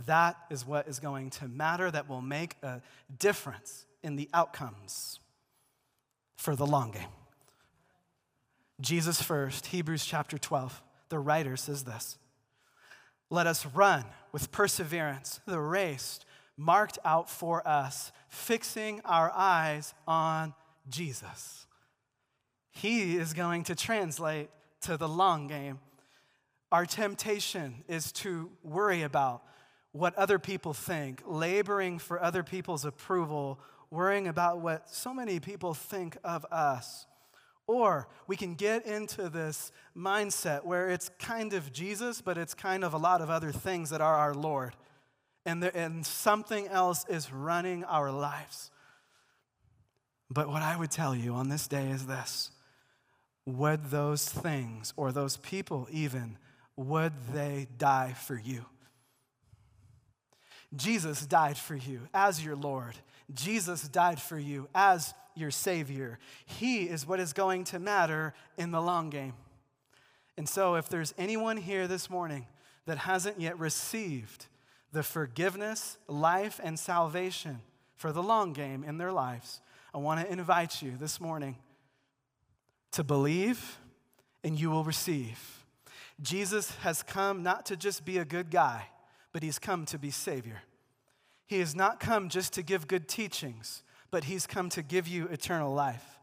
That 0.05 0.37
is 0.49 0.65
what 0.65 0.87
is 0.87 0.99
going 0.99 1.29
to 1.31 1.47
matter, 1.47 1.91
that 1.91 2.07
will 2.07 2.21
make 2.21 2.55
a 2.63 2.81
difference 3.19 3.85
in 4.01 4.15
the 4.15 4.29
outcomes 4.33 5.19
for 6.35 6.55
the 6.55 6.65
long 6.65 6.91
game. 6.91 7.07
Jesus 8.81 9.21
first, 9.21 9.67
Hebrews 9.67 10.05
chapter 10.05 10.37
12, 10.37 10.81
the 11.09 11.19
writer 11.19 11.55
says 11.55 11.83
this 11.83 12.17
Let 13.29 13.47
us 13.47 13.65
run 13.65 14.05
with 14.31 14.51
perseverance 14.51 15.39
the 15.45 15.59
race 15.59 16.19
marked 16.57 16.99
out 17.03 17.29
for 17.29 17.67
us, 17.67 18.11
fixing 18.29 19.01
our 19.05 19.31
eyes 19.31 19.93
on 20.07 20.53
Jesus. 20.89 21.65
He 22.71 23.17
is 23.17 23.33
going 23.33 23.63
to 23.65 23.75
translate 23.75 24.49
to 24.81 24.97
the 24.97 25.07
long 25.07 25.47
game 25.47 25.79
our 26.73 26.87
temptation 26.87 27.83
is 27.87 28.11
to 28.11 28.49
worry 28.63 29.03
about 29.03 29.43
what 29.91 30.15
other 30.15 30.39
people 30.39 30.73
think, 30.73 31.21
laboring 31.23 31.99
for 31.99 32.19
other 32.19 32.41
people's 32.41 32.83
approval, 32.83 33.59
worrying 33.91 34.27
about 34.27 34.59
what 34.59 34.89
so 34.89 35.13
many 35.13 35.39
people 35.39 35.75
think 35.75 36.17
of 36.23 36.47
us. 36.51 37.05
Or 37.65 38.07
we 38.27 38.35
can 38.35 38.55
get 38.55 38.85
into 38.85 39.29
this 39.29 39.71
mindset 39.95 40.65
where 40.65 40.89
it's 40.89 41.09
kind 41.19 41.53
of 41.53 41.71
Jesus, 41.71 42.21
but 42.21 42.37
it's 42.37 42.53
kind 42.53 42.83
of 42.83 42.93
a 42.93 42.97
lot 42.97 43.21
of 43.21 43.29
other 43.29 43.51
things 43.51 43.89
that 43.91 44.01
are 44.01 44.15
our 44.15 44.33
Lord. 44.33 44.75
And, 45.45 45.63
there, 45.63 45.75
and 45.75 46.05
something 46.05 46.67
else 46.67 47.05
is 47.09 47.31
running 47.31 47.83
our 47.85 48.11
lives. 48.11 48.71
But 50.29 50.49
what 50.49 50.61
I 50.61 50.75
would 50.75 50.91
tell 50.91 51.15
you 51.15 51.33
on 51.33 51.49
this 51.49 51.67
day 51.67 51.89
is 51.89 52.05
this 52.05 52.51
would 53.45 53.91
those 53.91 54.27
things, 54.27 54.93
or 54.95 55.11
those 55.11 55.37
people 55.37 55.87
even, 55.91 56.37
would 56.77 57.13
they 57.33 57.67
die 57.77 58.13
for 58.13 58.35
you? 58.35 58.65
Jesus 60.75 61.25
died 61.25 61.57
for 61.57 61.75
you 61.75 62.07
as 62.13 62.43
your 62.43 62.55
Lord. 62.55 62.95
Jesus 63.33 63.87
died 63.87 64.19
for 64.19 64.39
you 64.39 64.67
as 64.73 65.13
your 65.35 65.51
Savior. 65.51 66.19
He 66.45 66.83
is 66.83 67.07
what 67.07 67.19
is 67.19 67.33
going 67.33 67.63
to 67.65 67.79
matter 67.79 68.33
in 68.57 68.71
the 68.71 68.81
long 68.81 69.09
game. 69.09 69.33
And 70.37 70.47
so, 70.49 70.75
if 70.75 70.89
there's 70.89 71.13
anyone 71.17 71.57
here 71.57 71.87
this 71.87 72.09
morning 72.09 72.47
that 72.85 72.99
hasn't 72.99 73.39
yet 73.39 73.57
received 73.59 74.47
the 74.91 75.03
forgiveness, 75.03 75.97
life, 76.07 76.59
and 76.63 76.77
salvation 76.77 77.61
for 77.95 78.11
the 78.11 78.23
long 78.23 78.53
game 78.53 78.83
in 78.83 78.97
their 78.97 79.11
lives, 79.11 79.61
I 79.93 79.99
want 79.99 80.21
to 80.21 80.31
invite 80.31 80.81
you 80.81 80.93
this 80.99 81.21
morning 81.21 81.57
to 82.91 83.03
believe 83.03 83.77
and 84.43 84.59
you 84.59 84.69
will 84.69 84.83
receive. 84.83 85.65
Jesus 86.21 86.75
has 86.77 87.03
come 87.03 87.43
not 87.43 87.65
to 87.67 87.75
just 87.75 88.05
be 88.05 88.17
a 88.17 88.25
good 88.25 88.49
guy, 88.49 88.87
but 89.31 89.43
he's 89.43 89.59
come 89.59 89.85
to 89.85 89.97
be 89.97 90.11
Savior. 90.11 90.61
He 91.45 91.59
has 91.59 91.75
not 91.75 91.99
come 91.99 92.29
just 92.29 92.53
to 92.53 92.63
give 92.63 92.87
good 92.87 93.07
teachings, 93.07 93.83
but 94.13 94.25
he's 94.25 94.45
come 94.45 94.69
to 94.69 94.83
give 94.83 95.07
you 95.07 95.25
eternal 95.29 95.73
life. 95.73 96.19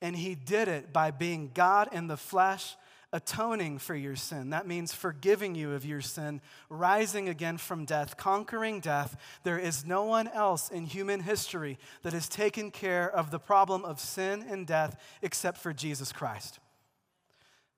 And 0.00 0.16
he 0.16 0.34
did 0.34 0.68
it 0.68 0.90
by 0.90 1.10
being 1.10 1.50
God 1.52 1.90
in 1.92 2.06
the 2.06 2.16
flesh, 2.16 2.76
atoning 3.12 3.78
for 3.78 3.94
your 3.94 4.16
sin. 4.16 4.48
That 4.50 4.66
means 4.66 4.94
forgiving 4.94 5.54
you 5.54 5.74
of 5.74 5.84
your 5.84 6.00
sin, 6.00 6.40
rising 6.70 7.28
again 7.28 7.58
from 7.58 7.84
death, 7.84 8.16
conquering 8.16 8.80
death. 8.80 9.18
There 9.42 9.58
is 9.58 9.84
no 9.84 10.04
one 10.04 10.28
else 10.28 10.70
in 10.70 10.86
human 10.86 11.20
history 11.20 11.78
that 12.04 12.14
has 12.14 12.26
taken 12.26 12.70
care 12.70 13.06
of 13.06 13.30
the 13.30 13.38
problem 13.38 13.84
of 13.84 14.00
sin 14.00 14.42
and 14.48 14.66
death 14.66 14.98
except 15.20 15.58
for 15.58 15.74
Jesus 15.74 16.12
Christ. 16.12 16.58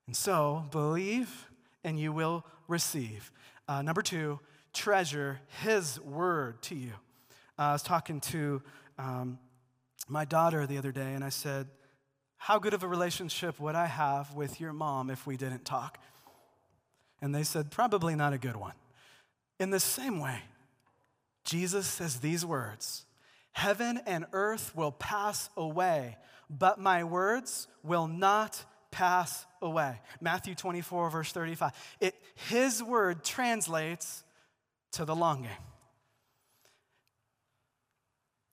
And 0.07 0.15
so, 0.15 0.67
believe 0.71 1.49
and 1.83 1.99
you 1.99 2.13
will 2.13 2.47
receive. 2.69 3.33
Uh, 3.67 3.83
number 3.83 4.03
two, 4.03 4.39
treasure 4.73 5.41
His 5.65 5.99
word 5.99 6.63
to 6.63 6.77
you. 6.77 6.93
Uh, 7.59 7.63
I 7.63 7.73
was 7.73 7.83
talking 7.83 8.21
to 8.21 8.63
um, 8.99 9.39
my 10.09 10.25
daughter 10.25 10.67
the 10.67 10.79
other 10.79 10.93
day, 10.93 11.15
and 11.15 11.23
I 11.23 11.29
said, 11.29 11.69
How 12.37 12.59
good 12.59 12.75
of 12.75 12.83
a 12.83 12.89
relationship 12.89 13.61
would 13.61 13.75
I 13.75 13.87
have 13.87 14.35
with 14.35 14.61
your 14.61 14.73
mom 14.73 15.11
if 15.11 15.27
we 15.27 15.37
didn't 15.37 15.65
talk? 15.65 15.99
And 17.21 17.35
they 17.35 17.43
said, 17.43 17.71
Probably 17.71 18.15
not 18.15 18.33
a 18.33 18.39
good 18.39 18.57
one. 18.57 18.75
In 19.59 19.71
the 19.71 19.81
same 19.81 20.21
way, 20.21 20.41
Jesus 21.45 21.87
says 21.87 22.21
these 22.21 22.45
words 22.45 23.05
Heaven 23.53 24.01
and 24.07 24.27
earth 24.33 24.75
will 24.77 24.93
pass 24.93 25.51
away, 25.57 26.17
but 26.49 26.79
my 26.79 27.05
words 27.05 27.67
will 27.83 28.07
not 28.07 28.65
pass 28.91 29.47
away. 29.61 30.01
Matthew 30.21 30.55
24, 30.55 31.11
verse 31.11 31.33
35. 31.33 31.73
It, 32.01 32.15
his 32.49 32.83
word 32.83 33.25
translates 33.25 34.23
to 34.93 35.05
the 35.05 35.15
long 35.15 35.43
game. 35.43 35.51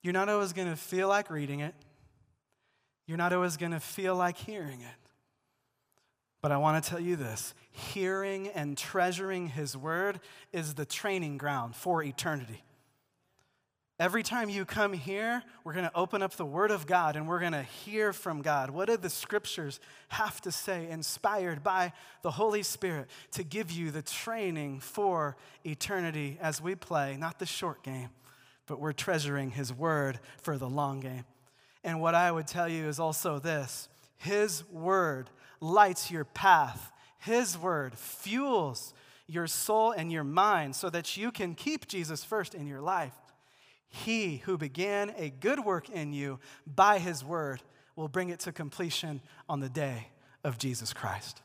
You're 0.05 0.13
not 0.13 0.29
always 0.29 0.53
going 0.53 0.69
to 0.69 0.75
feel 0.75 1.07
like 1.07 1.31
reading 1.31 1.61
it, 1.61 1.73
you're 3.07 3.17
not 3.17 3.33
always 3.33 3.57
going 3.57 3.71
to 3.71 3.79
feel 3.79 4.15
like 4.15 4.37
hearing 4.37 4.81
it. 4.81 5.09
But 6.43 6.51
I 6.51 6.57
want 6.57 6.83
to 6.83 6.87
tell 6.87 6.99
you 6.99 7.15
this 7.15 7.55
hearing 7.71 8.49
and 8.49 8.77
treasuring 8.77 9.47
his 9.47 9.75
word 9.75 10.19
is 10.53 10.75
the 10.75 10.85
training 10.85 11.39
ground 11.39 11.75
for 11.75 12.03
eternity. 12.03 12.63
Every 13.99 14.21
time 14.21 14.47
you 14.47 14.63
come 14.63 14.93
here, 14.93 15.41
we're 15.63 15.73
going 15.73 15.85
to 15.85 15.95
open 15.95 16.21
up 16.21 16.35
the 16.35 16.45
Word 16.45 16.69
of 16.69 16.85
God 16.85 17.15
and 17.15 17.27
we're 17.27 17.39
going 17.39 17.53
to 17.53 17.63
hear 17.63 18.13
from 18.13 18.43
God. 18.43 18.69
What 18.69 18.89
do 18.89 18.97
the 18.97 19.09
Scriptures 19.09 19.79
have 20.09 20.39
to 20.41 20.51
say, 20.51 20.87
inspired 20.87 21.63
by 21.63 21.93
the 22.21 22.29
Holy 22.29 22.61
Spirit, 22.61 23.07
to 23.31 23.43
give 23.43 23.71
you 23.71 23.89
the 23.89 24.03
training 24.03 24.81
for 24.81 25.35
eternity 25.65 26.37
as 26.39 26.61
we 26.61 26.75
play, 26.75 27.17
not 27.17 27.39
the 27.39 27.47
short 27.47 27.81
game, 27.81 28.09
but 28.67 28.79
we're 28.79 28.93
treasuring 28.93 29.51
His 29.51 29.73
Word 29.73 30.19
for 30.41 30.57
the 30.57 30.69
long 30.69 30.99
game. 30.99 31.25
And 31.83 32.01
what 32.01 32.15
I 32.15 32.31
would 32.31 32.47
tell 32.47 32.67
you 32.67 32.87
is 32.87 32.99
also 32.99 33.39
this 33.39 33.89
His 34.17 34.67
Word 34.69 35.29
lights 35.59 36.11
your 36.11 36.25
path, 36.25 36.91
His 37.19 37.57
Word 37.57 37.97
fuels 37.97 38.93
your 39.27 39.47
soul 39.47 39.91
and 39.91 40.11
your 40.11 40.23
mind 40.23 40.75
so 40.75 40.89
that 40.89 41.17
you 41.17 41.31
can 41.31 41.55
keep 41.55 41.87
Jesus 41.87 42.23
first 42.23 42.53
in 42.53 42.67
your 42.67 42.81
life. 42.81 43.13
He 43.87 44.37
who 44.45 44.57
began 44.57 45.13
a 45.17 45.29
good 45.29 45.59
work 45.59 45.89
in 45.89 46.13
you 46.13 46.39
by 46.67 46.99
his 46.99 47.23
word 47.23 47.61
will 47.95 48.07
bring 48.07 48.29
it 48.29 48.39
to 48.41 48.51
completion 48.51 49.21
on 49.47 49.61
the 49.61 49.69
day 49.69 50.09
of 50.43 50.57
Jesus 50.57 50.93
Christ. 50.93 51.41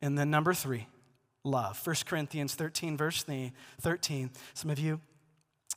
And 0.00 0.18
then, 0.18 0.30
number 0.30 0.54
three, 0.54 0.88
love. 1.44 1.80
1 1.86 1.96
Corinthians 2.06 2.54
13, 2.54 2.96
verse 2.96 3.24
13. 3.80 4.30
Some 4.54 4.70
of 4.70 4.78
you 4.78 5.00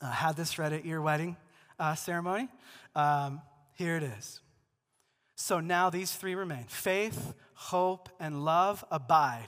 uh, 0.02 0.12
had 0.12 0.36
this 0.36 0.58
read 0.60 0.74
at 0.74 0.86
your 0.86 1.02
wedding 1.02 1.38
uh, 1.80 1.96
ceremony. 1.96 2.48
Um, 2.96 3.42
here 3.74 3.98
it 3.98 4.04
is. 4.04 4.42
So 5.36 5.60
now 5.60 5.90
these 5.90 6.14
three 6.14 6.36
remain 6.36 6.66
faith, 6.68 7.34
hope, 7.54 8.10
and 8.20 8.46
love 8.46 8.86
abide. 8.90 9.48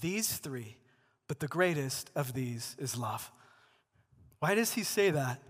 These 0.00 0.36
three, 0.36 0.76
but 1.28 1.40
the 1.40 1.48
greatest 1.48 2.10
of 2.14 2.34
these 2.34 2.76
is 2.78 2.96
love. 2.96 3.30
Why 4.40 4.54
does 4.54 4.74
he 4.74 4.82
say 4.82 5.10
that? 5.10 5.40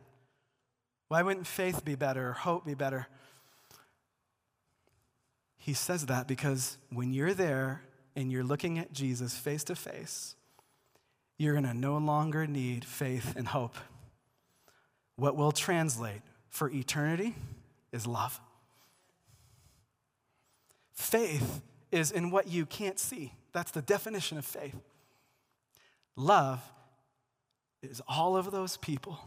Why 1.08 1.22
wouldn't 1.22 1.46
faith 1.46 1.84
be 1.84 1.96
better 1.96 2.30
or 2.30 2.32
hope 2.32 2.64
be 2.64 2.74
better? 2.74 3.08
He 5.56 5.74
says 5.74 6.06
that 6.06 6.28
because 6.28 6.78
when 6.90 7.12
you're 7.12 7.34
there 7.34 7.82
and 8.14 8.30
you're 8.30 8.44
looking 8.44 8.78
at 8.78 8.92
Jesus 8.92 9.36
face 9.36 9.64
to 9.64 9.74
face, 9.74 10.36
you're 11.38 11.54
going 11.54 11.64
to 11.64 11.74
no 11.74 11.96
longer 11.98 12.46
need 12.46 12.84
faith 12.84 13.34
and 13.36 13.48
hope. 13.48 13.76
What 15.16 15.36
will 15.36 15.52
translate 15.52 16.22
for 16.48 16.70
eternity 16.70 17.34
is 17.92 18.06
love. 18.06 18.40
Faith 20.92 21.60
is 21.92 22.10
in 22.10 22.30
what 22.30 22.48
you 22.48 22.66
can't 22.66 22.98
see. 22.98 23.32
That's 23.52 23.70
the 23.70 23.82
definition 23.82 24.38
of 24.38 24.44
faith. 24.44 24.76
Love 26.16 26.62
is 27.82 28.00
all 28.08 28.36
of 28.36 28.50
those 28.50 28.76
people 28.76 29.18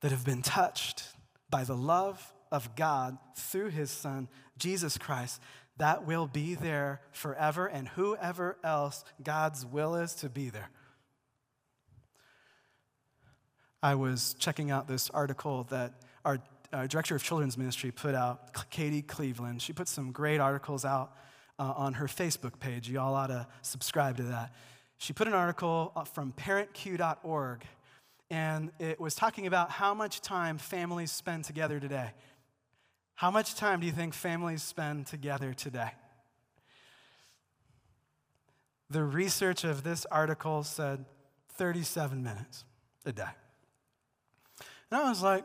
that 0.00 0.10
have 0.10 0.24
been 0.24 0.42
touched 0.42 1.04
by 1.50 1.64
the 1.64 1.76
love 1.76 2.32
of 2.50 2.74
God 2.76 3.18
through 3.36 3.70
his 3.70 3.90
Son, 3.90 4.28
Jesus 4.58 4.98
Christ, 4.98 5.40
that 5.76 6.06
will 6.06 6.26
be 6.26 6.54
there 6.54 7.00
forever, 7.12 7.66
and 7.66 7.88
whoever 7.88 8.56
else 8.64 9.04
God's 9.22 9.64
will 9.64 9.94
is 9.94 10.14
to 10.16 10.28
be 10.28 10.50
there. 10.50 10.70
I 13.82 13.94
was 13.94 14.34
checking 14.38 14.70
out 14.70 14.88
this 14.88 15.08
article 15.10 15.64
that 15.70 15.92
our 16.24 16.38
uh, 16.72 16.86
director 16.86 17.14
of 17.14 17.22
children's 17.22 17.56
ministry 17.56 17.92
put 17.92 18.14
out, 18.14 18.70
Katie 18.70 19.02
Cleveland. 19.02 19.62
She 19.62 19.72
put 19.72 19.86
some 19.86 20.10
great 20.10 20.40
articles 20.40 20.84
out 20.84 21.12
uh, 21.58 21.74
on 21.76 21.94
her 21.94 22.06
Facebook 22.06 22.58
page. 22.58 22.88
You 22.88 22.98
all 22.98 23.14
ought 23.14 23.28
to 23.28 23.46
subscribe 23.62 24.16
to 24.16 24.24
that. 24.24 24.52
She 24.98 25.12
put 25.12 25.28
an 25.28 25.32
article 25.34 25.92
uh, 25.94 26.04
from 26.04 26.32
parentq.org, 26.32 27.62
and 28.30 28.72
it 28.80 28.98
was 28.98 29.14
talking 29.14 29.46
about 29.46 29.70
how 29.70 29.94
much 29.94 30.20
time 30.22 30.58
families 30.58 31.12
spend 31.12 31.44
together 31.44 31.78
today. 31.78 32.10
How 33.14 33.30
much 33.30 33.54
time 33.54 33.80
do 33.80 33.86
you 33.86 33.92
think 33.92 34.12
families 34.12 34.62
spend 34.62 35.06
together 35.06 35.54
today? 35.54 35.90
The 38.90 39.04
research 39.04 39.62
of 39.64 39.84
this 39.84 40.04
article 40.06 40.64
said 40.64 41.04
37 41.56 42.22
minutes 42.22 42.64
a 43.04 43.12
day. 43.12 43.24
And 44.90 45.00
I 45.00 45.08
was 45.08 45.22
like, 45.22 45.44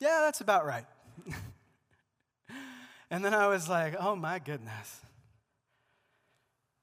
yeah, 0.00 0.20
that's 0.24 0.40
about 0.40 0.66
right. 0.66 0.84
and 3.10 3.24
then 3.24 3.32
I 3.34 3.46
was 3.46 3.68
like, 3.68 3.94
oh 3.98 4.16
my 4.16 4.38
goodness. 4.38 5.00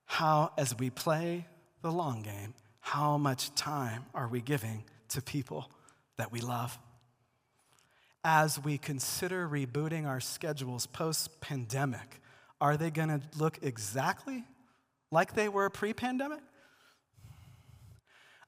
How, 0.05 0.51
as 0.57 0.77
we 0.77 0.89
play 0.89 1.47
the 1.81 1.91
long 1.91 2.21
game, 2.21 2.53
how 2.79 3.17
much 3.17 3.53
time 3.55 4.05
are 4.13 4.27
we 4.27 4.41
giving 4.41 4.83
to 5.09 5.21
people 5.21 5.71
that 6.17 6.31
we 6.31 6.41
love? 6.41 6.77
As 8.23 8.59
we 8.63 8.77
consider 8.77 9.47
rebooting 9.47 10.07
our 10.07 10.19
schedules 10.19 10.85
post 10.87 11.41
pandemic, 11.41 12.21
are 12.61 12.77
they 12.77 12.89
going 12.89 13.09
to 13.09 13.21
look 13.37 13.59
exactly 13.61 14.43
like 15.11 15.33
they 15.33 15.49
were 15.49 15.69
pre 15.69 15.93
pandemic? 15.93 16.39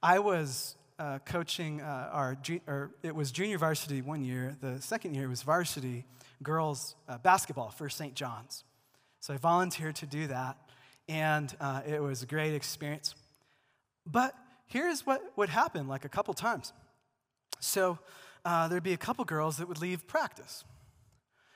I 0.02 0.20
was 0.20 0.76
uh, 0.98 1.20
coaching 1.26 1.82
uh, 1.82 2.10
our, 2.12 2.38
or 2.68 2.92
it 3.04 3.16
was 3.16 3.32
junior 3.32 3.58
varsity 3.58 4.02
one 4.02 4.24
year. 4.24 4.56
The 4.62 4.82
second 4.82 5.14
year 5.16 5.28
was 5.28 5.44
varsity 5.44 6.06
girls 6.42 6.96
uh, 7.08 7.18
basketball 7.18 7.70
for 7.70 7.90
St. 7.90 8.14
John's. 8.16 8.64
So 9.20 9.34
I 9.34 9.38
volunteered 9.38 9.96
to 9.98 10.06
do 10.06 10.28
that, 10.28 10.58
and 11.10 11.56
uh, 11.60 11.82
it 11.88 12.02
was 12.02 12.22
a 12.22 12.26
great 12.26 12.54
experience. 12.54 13.16
But 14.06 14.36
here's 14.68 15.06
what 15.06 15.22
would 15.36 15.50
happen 15.50 15.88
like 15.88 16.06
a 16.06 16.10
couple 16.10 16.34
times. 16.34 16.74
So 17.60 17.98
uh, 18.44 18.68
there'd 18.68 18.84
be 18.84 18.94
a 18.94 18.98
couple 18.98 19.26
girls 19.26 19.58
that 19.58 19.68
would 19.68 19.82
leave 19.82 20.08
practice, 20.08 20.64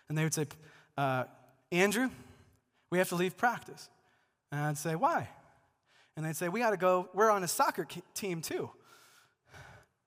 and 0.08 0.18
they 0.18 0.24
would 0.24 0.34
say, 0.34 0.48
uh, 0.98 1.26
Andrew, 1.72 2.10
we 2.90 2.98
have 2.98 3.10
to 3.10 3.16
leave 3.16 3.38
practice. 3.38 3.90
And 4.52 4.62
I'd 4.62 4.78
say, 4.78 4.96
why? 4.96 5.30
And 6.18 6.26
they'd 6.26 6.36
say, 6.36 6.50
we 6.50 6.60
got 6.60 6.72
to 6.72 6.78
go, 6.78 7.08
we're 7.14 7.30
on 7.30 7.44
a 7.44 7.48
soccer 7.48 7.88
team 8.16 8.42
too. 8.42 8.72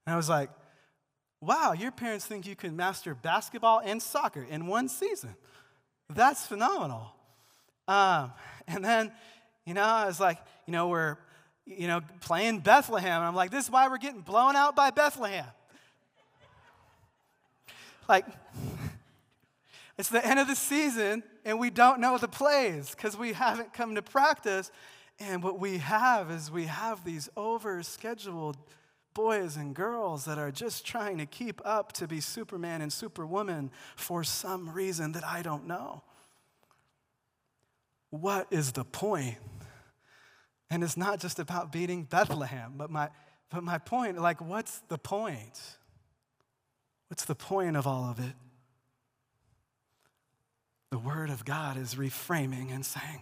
And 0.07 0.15
I 0.15 0.17
was 0.17 0.29
like, 0.29 0.51
wow, 1.41 1.73
your 1.73 1.91
parents 1.91 2.25
think 2.25 2.47
you 2.47 2.57
can 2.57 2.77
master 2.77 3.15
basketball 3.15 3.81
and 3.85 4.01
soccer 4.03 4.47
in 4.49 4.67
one 4.67 4.89
season. 4.89 5.35
That's 6.09 6.47
phenomenal. 6.47 7.15
Um, 7.89 8.33
and 8.69 8.85
then, 8.85 9.13
you 9.67 9.75
know, 9.75 9.83
I 9.83 10.07
was 10.07 10.21
like, 10.21 10.39
you 10.67 10.73
know, 10.73 10.89
we're, 10.89 11.17
you 11.67 11.87
know, 11.87 12.01
playing 12.21 12.61
Bethlehem. 12.61 13.19
And 13.19 13.25
I'm 13.25 13.35
like, 13.35 13.51
this 13.51 13.65
is 13.65 13.71
why 13.71 13.89
we're 13.89 13.99
getting 13.99 14.21
blown 14.21 14.57
out 14.57 14.75
by 14.77 14.91
Bethlehem. 14.91 15.47
Like, 18.09 18.27
it's 19.97 20.09
the 20.09 20.27
end 20.27 20.41
of 20.41 20.49
the 20.49 20.57
season 20.57 21.23
and 21.45 21.59
we 21.59 21.71
don't 21.71 22.01
know 22.01 22.19
the 22.19 22.29
plays 22.29 22.91
because 22.91 23.17
we 23.17 23.33
haven't 23.33 23.73
come 23.73 23.95
to 23.95 24.03
practice. 24.03 24.73
And 25.21 25.43
what 25.43 25.61
we 25.61 25.79
have 25.79 26.31
is 26.31 26.51
we 26.51 26.65
have 26.67 27.05
these 27.05 27.29
over 27.37 27.81
scheduled 27.85 28.57
boys 29.15 29.57
and 29.57 29.75
girls 29.75 30.25
that 30.25 30.39
are 30.39 30.51
just 30.51 30.87
trying 30.87 31.19
to 31.19 31.27
keep 31.27 31.61
up 31.65 31.93
to 31.93 32.07
be 32.07 32.21
Superman 32.21 32.81
and 32.81 32.93
Superwoman 32.93 33.71
for 33.97 34.25
some 34.25 34.73
reason 34.73 35.13
that 35.13 35.25
I 35.25 35.43
don't 35.43 35.67
know. 35.67 36.03
What 38.11 38.47
is 38.51 38.73
the 38.73 38.85
point? 38.85 39.37
And 40.71 40.83
it's 40.83 40.97
not 40.97 41.21
just 41.21 41.39
about 41.39 41.73
beating 41.73 42.05
Bethlehem, 42.05 42.75
but 42.77 42.91
my, 42.91 43.11
but 43.51 43.63
my 43.63 43.79
point, 43.79 44.21
like, 44.21 44.41
what's 44.41 44.81
the 44.89 44.99
point? 44.99 45.61
What's 47.09 47.25
the 47.25 47.35
point 47.35 47.77
of 47.77 47.87
all 47.87 48.11
of 48.11 48.19
it? 48.19 48.35
The 50.91 50.99
Word 50.99 51.31
of 51.31 51.45
God 51.45 51.77
is 51.77 51.95
reframing 51.95 52.73
and 52.75 52.85
saying, 52.85 53.21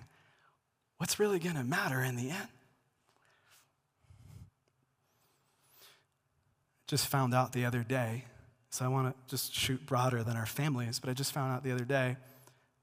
what's 0.98 1.18
really 1.18 1.38
going 1.38 1.56
to 1.56 1.64
matter 1.64 2.02
in 2.02 2.16
the 2.16 2.30
end? 2.30 2.48
Just 6.90 7.06
found 7.06 7.32
out 7.32 7.52
the 7.52 7.64
other 7.64 7.84
day, 7.84 8.24
so 8.68 8.84
I 8.84 8.88
want 8.88 9.14
to 9.14 9.30
just 9.30 9.54
shoot 9.54 9.86
broader 9.86 10.24
than 10.24 10.36
our 10.36 10.44
families, 10.44 10.98
but 10.98 11.08
I 11.08 11.12
just 11.12 11.32
found 11.32 11.52
out 11.52 11.62
the 11.62 11.70
other 11.70 11.84
day 11.84 12.16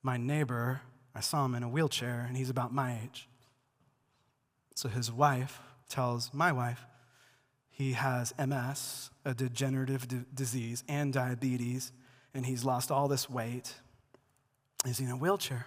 my 0.01 0.15
neighbor, 0.15 0.79
I 1.13 1.19
saw 1.19 1.43
him 1.43 1.53
in 1.55 1.61
a 1.61 1.67
wheelchair, 1.67 2.23
and 2.25 2.37
he's 2.37 2.49
about 2.49 2.73
my 2.73 3.01
age. 3.03 3.27
So 4.75 4.87
his 4.87 5.11
wife 5.11 5.59
tells 5.89 6.33
my 6.33 6.53
wife 6.53 6.85
he 7.69 7.91
has 7.93 8.33
MS, 8.39 9.09
a 9.25 9.33
degenerative 9.33 10.07
d- 10.07 10.21
disease, 10.33 10.85
and 10.87 11.11
diabetes, 11.11 11.91
and 12.33 12.45
he's 12.45 12.63
lost 12.63 12.91
all 12.91 13.09
this 13.09 13.29
weight. 13.29 13.73
He's 14.85 15.01
in 15.01 15.09
a 15.09 15.17
wheelchair. 15.17 15.65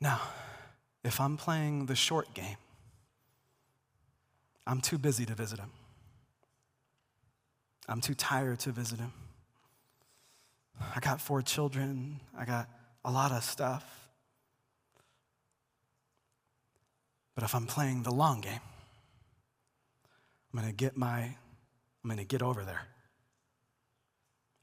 Now, 0.00 0.22
if 1.04 1.20
I'm 1.20 1.36
playing 1.36 1.86
the 1.86 1.94
short 1.94 2.32
game, 2.32 2.56
I'm 4.66 4.80
too 4.80 4.98
busy 4.98 5.26
to 5.26 5.34
visit 5.34 5.58
him. 5.58 5.70
I'm 7.88 8.00
too 8.00 8.14
tired 8.14 8.60
to 8.60 8.72
visit 8.72 8.98
him. 8.98 9.12
I 10.94 11.00
got 11.00 11.20
four 11.20 11.42
children. 11.42 12.20
I 12.36 12.44
got 12.44 12.68
a 13.04 13.10
lot 13.10 13.30
of 13.30 13.44
stuff. 13.44 13.84
But 17.34 17.44
if 17.44 17.54
I'm 17.54 17.66
playing 17.66 18.04
the 18.04 18.12
long 18.12 18.40
game, 18.40 18.60
I'm 20.52 20.60
going 20.60 20.70
to 20.70 20.76
get 20.76 20.96
my 20.96 21.36
I'm 22.04 22.10
going 22.10 22.18
to 22.18 22.24
get 22.24 22.42
over 22.42 22.64
there. 22.64 22.82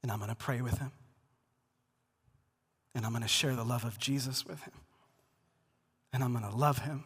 And 0.02 0.12
I'm 0.12 0.18
going 0.18 0.30
to 0.30 0.36
pray 0.36 0.60
with 0.62 0.78
him. 0.78 0.92
And 2.94 3.04
I'm 3.04 3.12
going 3.12 3.22
to 3.22 3.28
share 3.28 3.56
the 3.56 3.64
love 3.64 3.84
of 3.84 3.98
Jesus 3.98 4.46
with 4.46 4.62
him. 4.62 4.74
And 6.12 6.22
I'm 6.22 6.32
going 6.32 6.48
to 6.48 6.56
love 6.56 6.78
him 6.78 7.04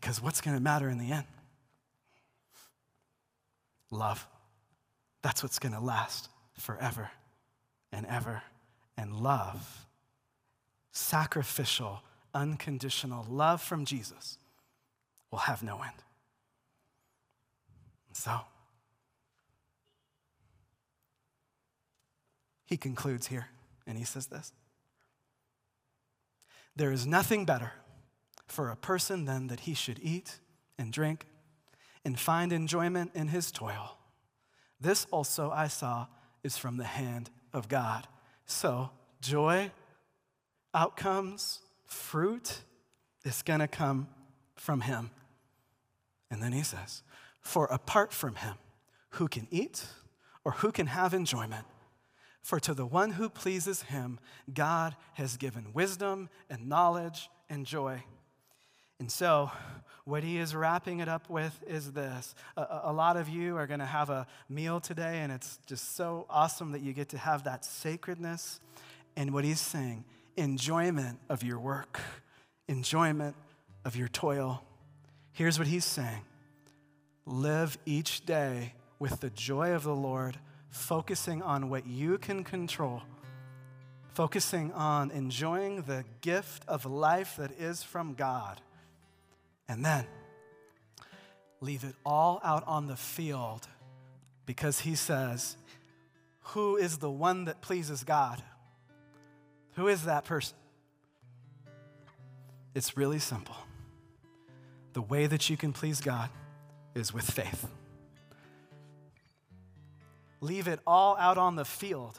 because 0.00 0.22
what's 0.22 0.40
going 0.40 0.56
to 0.56 0.62
matter 0.62 0.88
in 0.88 0.98
the 0.98 1.10
end? 1.10 1.24
Love. 3.90 4.28
That's 5.22 5.42
what's 5.42 5.58
going 5.58 5.72
to 5.72 5.80
last 5.80 6.28
forever 6.56 7.10
and 7.90 8.06
ever. 8.06 8.42
And 8.96 9.12
love, 9.12 9.86
sacrificial, 10.92 12.02
unconditional 12.32 13.26
love 13.28 13.60
from 13.60 13.84
Jesus, 13.84 14.38
will 15.32 15.40
have 15.40 15.64
no 15.64 15.82
end. 15.82 15.92
So, 18.12 18.40
he 22.66 22.76
concludes 22.76 23.26
here, 23.26 23.48
and 23.86 23.98
he 23.98 24.04
says 24.04 24.26
this 24.26 24.52
There 26.76 26.92
is 26.92 27.04
nothing 27.04 27.44
better 27.44 27.72
for 28.48 28.70
a 28.70 28.76
person 28.76 29.24
then 29.24 29.46
that 29.48 29.60
he 29.60 29.74
should 29.74 29.98
eat 30.02 30.38
and 30.78 30.92
drink 30.92 31.26
and 32.04 32.18
find 32.18 32.52
enjoyment 32.52 33.12
in 33.14 33.28
his 33.28 33.52
toil. 33.52 33.98
This 34.80 35.06
also 35.10 35.50
I 35.50 35.68
saw 35.68 36.06
is 36.42 36.56
from 36.56 36.76
the 36.76 36.84
hand 36.84 37.30
of 37.52 37.68
God. 37.68 38.06
So, 38.46 38.90
joy, 39.20 39.70
outcomes, 40.72 41.60
fruit 41.86 42.62
is 43.24 43.42
going 43.42 43.60
to 43.60 43.68
come 43.68 44.08
from 44.56 44.82
him. 44.82 45.10
And 46.30 46.42
then 46.42 46.52
he 46.52 46.62
says, 46.62 47.02
For 47.40 47.66
apart 47.66 48.12
from 48.12 48.36
him, 48.36 48.54
who 49.10 49.28
can 49.28 49.46
eat 49.50 49.84
or 50.44 50.52
who 50.52 50.70
can 50.72 50.86
have 50.86 51.14
enjoyment? 51.14 51.66
For 52.42 52.60
to 52.60 52.72
the 52.72 52.86
one 52.86 53.12
who 53.12 53.28
pleases 53.28 53.82
him, 53.82 54.18
God 54.52 54.96
has 55.14 55.36
given 55.36 55.72
wisdom 55.74 56.30
and 56.48 56.68
knowledge 56.68 57.28
and 57.50 57.66
joy. 57.66 58.04
And 59.00 59.10
so, 59.10 59.50
what 60.04 60.24
he 60.24 60.38
is 60.38 60.54
wrapping 60.54 61.00
it 61.00 61.08
up 61.08 61.28
with 61.28 61.62
is 61.66 61.92
this. 61.92 62.34
A, 62.56 62.80
a 62.84 62.92
lot 62.92 63.16
of 63.16 63.28
you 63.28 63.56
are 63.56 63.66
going 63.66 63.80
to 63.80 63.86
have 63.86 64.10
a 64.10 64.26
meal 64.48 64.80
today, 64.80 65.20
and 65.20 65.30
it's 65.30 65.58
just 65.66 65.94
so 65.96 66.26
awesome 66.30 66.72
that 66.72 66.80
you 66.80 66.92
get 66.92 67.10
to 67.10 67.18
have 67.18 67.44
that 67.44 67.64
sacredness. 67.64 68.60
And 69.16 69.32
what 69.34 69.44
he's 69.44 69.60
saying, 69.60 70.04
enjoyment 70.36 71.18
of 71.28 71.42
your 71.42 71.58
work, 71.58 72.00
enjoyment 72.68 73.36
of 73.84 73.96
your 73.96 74.08
toil. 74.08 74.62
Here's 75.32 75.58
what 75.58 75.68
he's 75.68 75.84
saying 75.84 76.22
live 77.26 77.76
each 77.84 78.24
day 78.24 78.72
with 78.98 79.20
the 79.20 79.30
joy 79.30 79.72
of 79.72 79.84
the 79.84 79.94
Lord, 79.94 80.38
focusing 80.70 81.42
on 81.42 81.68
what 81.68 81.86
you 81.86 82.18
can 82.18 82.42
control, 82.42 83.02
focusing 84.14 84.72
on 84.72 85.10
enjoying 85.10 85.82
the 85.82 86.04
gift 86.20 86.64
of 86.66 86.86
life 86.86 87.36
that 87.36 87.52
is 87.52 87.82
from 87.82 88.14
God 88.14 88.60
and 89.68 89.84
then 89.84 90.06
leave 91.60 91.84
it 91.84 91.94
all 92.04 92.40
out 92.42 92.64
on 92.66 92.86
the 92.86 92.96
field 92.96 93.68
because 94.46 94.80
he 94.80 94.94
says, 94.94 95.56
Who 96.40 96.76
is 96.76 96.98
the 96.98 97.10
one 97.10 97.44
that 97.44 97.60
pleases 97.60 98.04
God? 98.04 98.42
Who 99.74 99.88
is 99.88 100.04
that 100.04 100.24
person? 100.24 100.56
It's 102.74 102.96
really 102.96 103.18
simple. 103.18 103.56
The 104.94 105.02
way 105.02 105.26
that 105.26 105.50
you 105.50 105.56
can 105.56 105.72
please 105.72 106.00
God 106.00 106.30
is 106.94 107.12
with 107.12 107.30
faith. 107.30 107.68
Leave 110.40 110.68
it 110.68 110.80
all 110.86 111.16
out 111.18 111.38
on 111.38 111.56
the 111.56 111.64
field. 111.64 112.18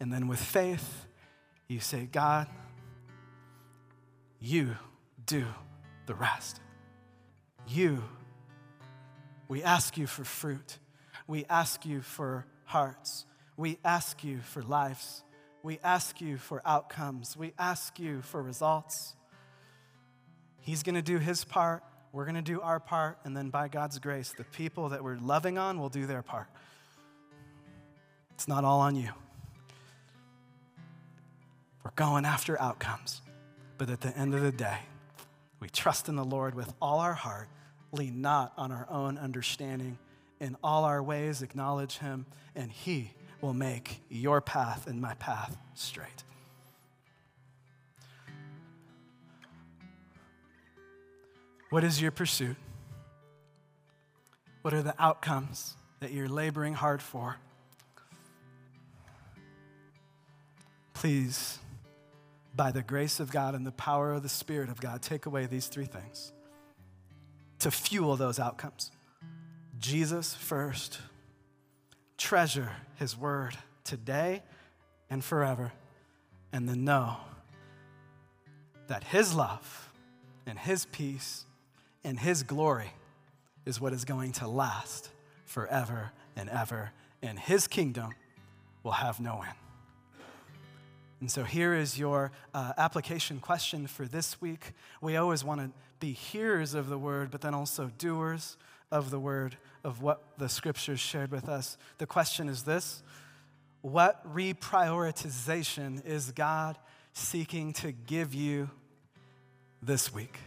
And 0.00 0.12
then 0.12 0.28
with 0.28 0.40
faith, 0.40 1.06
you 1.68 1.80
say, 1.80 2.08
God, 2.10 2.46
you 4.40 4.76
do 5.26 5.46
the 6.06 6.14
rest. 6.14 6.60
You, 7.66 8.02
we 9.48 9.62
ask 9.62 9.96
you 9.96 10.06
for 10.06 10.24
fruit. 10.24 10.78
We 11.26 11.44
ask 11.48 11.84
you 11.84 12.00
for 12.00 12.46
hearts. 12.64 13.26
We 13.56 13.78
ask 13.84 14.24
you 14.24 14.40
for 14.40 14.62
lives. 14.62 15.22
We 15.62 15.78
ask 15.84 16.20
you 16.20 16.38
for 16.38 16.60
outcomes. 16.64 17.36
We 17.36 17.52
ask 17.58 17.98
you 17.98 18.22
for 18.22 18.42
results. 18.42 19.14
He's 20.60 20.82
going 20.82 20.94
to 20.94 21.02
do 21.02 21.18
his 21.18 21.44
part. 21.44 21.82
We're 22.12 22.24
going 22.24 22.36
to 22.36 22.42
do 22.42 22.60
our 22.60 22.80
part. 22.80 23.18
And 23.24 23.36
then, 23.36 23.50
by 23.50 23.68
God's 23.68 23.98
grace, 23.98 24.34
the 24.36 24.44
people 24.44 24.90
that 24.90 25.02
we're 25.04 25.18
loving 25.18 25.58
on 25.58 25.78
will 25.78 25.88
do 25.88 26.06
their 26.06 26.22
part. 26.22 26.48
It's 28.34 28.48
not 28.48 28.64
all 28.64 28.80
on 28.80 28.96
you. 28.96 29.10
We're 31.84 31.92
going 31.94 32.24
after 32.24 32.60
outcomes. 32.60 33.22
But 33.78 33.90
at 33.90 34.00
the 34.00 34.16
end 34.16 34.34
of 34.34 34.42
the 34.42 34.52
day, 34.52 34.78
we 35.62 35.68
trust 35.68 36.08
in 36.08 36.16
the 36.16 36.24
Lord 36.24 36.56
with 36.56 36.74
all 36.82 36.98
our 36.98 37.14
heart, 37.14 37.48
lean 37.92 38.20
not 38.20 38.52
on 38.56 38.72
our 38.72 38.84
own 38.90 39.16
understanding. 39.16 39.96
In 40.40 40.56
all 40.60 40.82
our 40.82 41.00
ways, 41.00 41.40
acknowledge 41.40 41.98
Him, 41.98 42.26
and 42.56 42.68
He 42.68 43.12
will 43.40 43.54
make 43.54 44.00
your 44.08 44.40
path 44.40 44.88
and 44.88 45.00
my 45.00 45.14
path 45.14 45.56
straight. 45.74 46.24
What 51.70 51.84
is 51.84 52.02
your 52.02 52.10
pursuit? 52.10 52.56
What 54.62 54.74
are 54.74 54.82
the 54.82 54.96
outcomes 54.98 55.76
that 56.00 56.10
you're 56.10 56.28
laboring 56.28 56.74
hard 56.74 57.00
for? 57.00 57.36
Please 60.92 61.60
by 62.54 62.70
the 62.70 62.82
grace 62.82 63.20
of 63.20 63.30
God 63.30 63.54
and 63.54 63.66
the 63.66 63.72
power 63.72 64.12
of 64.12 64.22
the 64.22 64.28
Spirit 64.28 64.68
of 64.68 64.80
God, 64.80 65.02
take 65.02 65.26
away 65.26 65.46
these 65.46 65.66
three 65.66 65.86
things 65.86 66.32
to 67.60 67.70
fuel 67.70 68.16
those 68.16 68.38
outcomes. 68.38 68.90
Jesus 69.78 70.34
first, 70.34 71.00
treasure 72.18 72.70
His 72.96 73.16
word 73.16 73.56
today 73.84 74.42
and 75.08 75.24
forever, 75.24 75.72
and 76.52 76.68
then 76.68 76.84
know 76.84 77.16
that 78.88 79.04
His 79.04 79.34
love 79.34 79.92
and 80.46 80.58
His 80.58 80.84
peace 80.86 81.44
and 82.04 82.18
His 82.18 82.42
glory 82.42 82.92
is 83.64 83.80
what 83.80 83.92
is 83.92 84.04
going 84.04 84.32
to 84.32 84.48
last 84.48 85.10
forever 85.44 86.10
and 86.36 86.48
ever, 86.48 86.90
and 87.22 87.38
His 87.38 87.66
kingdom 87.66 88.14
will 88.82 88.92
have 88.92 89.20
no 89.20 89.42
end. 89.42 89.61
And 91.22 91.30
so 91.30 91.44
here 91.44 91.72
is 91.72 92.00
your 92.00 92.32
uh, 92.52 92.72
application 92.76 93.38
question 93.38 93.86
for 93.86 94.06
this 94.06 94.40
week. 94.40 94.72
We 95.00 95.16
always 95.16 95.44
want 95.44 95.60
to 95.60 95.70
be 96.00 96.14
hearers 96.14 96.74
of 96.74 96.88
the 96.88 96.98
word, 96.98 97.30
but 97.30 97.42
then 97.42 97.54
also 97.54 97.92
doers 97.96 98.56
of 98.90 99.10
the 99.10 99.20
word, 99.20 99.56
of 99.84 100.02
what 100.02 100.20
the 100.38 100.48
scriptures 100.48 100.98
shared 100.98 101.30
with 101.30 101.48
us. 101.48 101.78
The 101.98 102.08
question 102.08 102.48
is 102.48 102.64
this 102.64 103.04
What 103.82 104.34
reprioritization 104.34 106.04
is 106.04 106.32
God 106.32 106.76
seeking 107.12 107.72
to 107.74 107.92
give 107.92 108.34
you 108.34 108.68
this 109.80 110.12
week? 110.12 110.40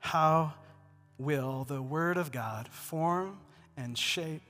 How 0.00 0.52
will 1.16 1.64
the 1.64 1.80
word 1.80 2.18
of 2.18 2.30
God 2.30 2.68
form 2.68 3.38
and 3.74 3.96
shape 3.96 4.42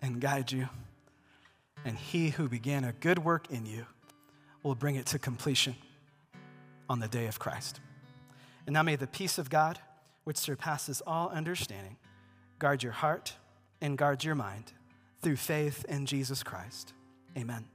and 0.00 0.20
guide 0.20 0.52
you? 0.52 0.68
And 1.84 1.96
he 1.96 2.30
who 2.30 2.48
began 2.48 2.84
a 2.84 2.92
good 2.92 3.18
work 3.18 3.50
in 3.50 3.66
you 3.66 3.86
will 4.62 4.74
bring 4.74 4.96
it 4.96 5.06
to 5.06 5.18
completion 5.18 5.76
on 6.88 7.00
the 7.00 7.08
day 7.08 7.26
of 7.26 7.38
Christ. 7.38 7.80
And 8.66 8.74
now 8.74 8.82
may 8.82 8.96
the 8.96 9.06
peace 9.06 9.38
of 9.38 9.50
God, 9.50 9.78
which 10.24 10.36
surpasses 10.36 11.02
all 11.06 11.28
understanding, 11.28 11.96
guard 12.58 12.82
your 12.82 12.92
heart 12.92 13.34
and 13.80 13.98
guard 13.98 14.24
your 14.24 14.34
mind 14.34 14.72
through 15.20 15.36
faith 15.36 15.84
in 15.88 16.06
Jesus 16.06 16.42
Christ. 16.42 16.94
Amen. 17.36 17.73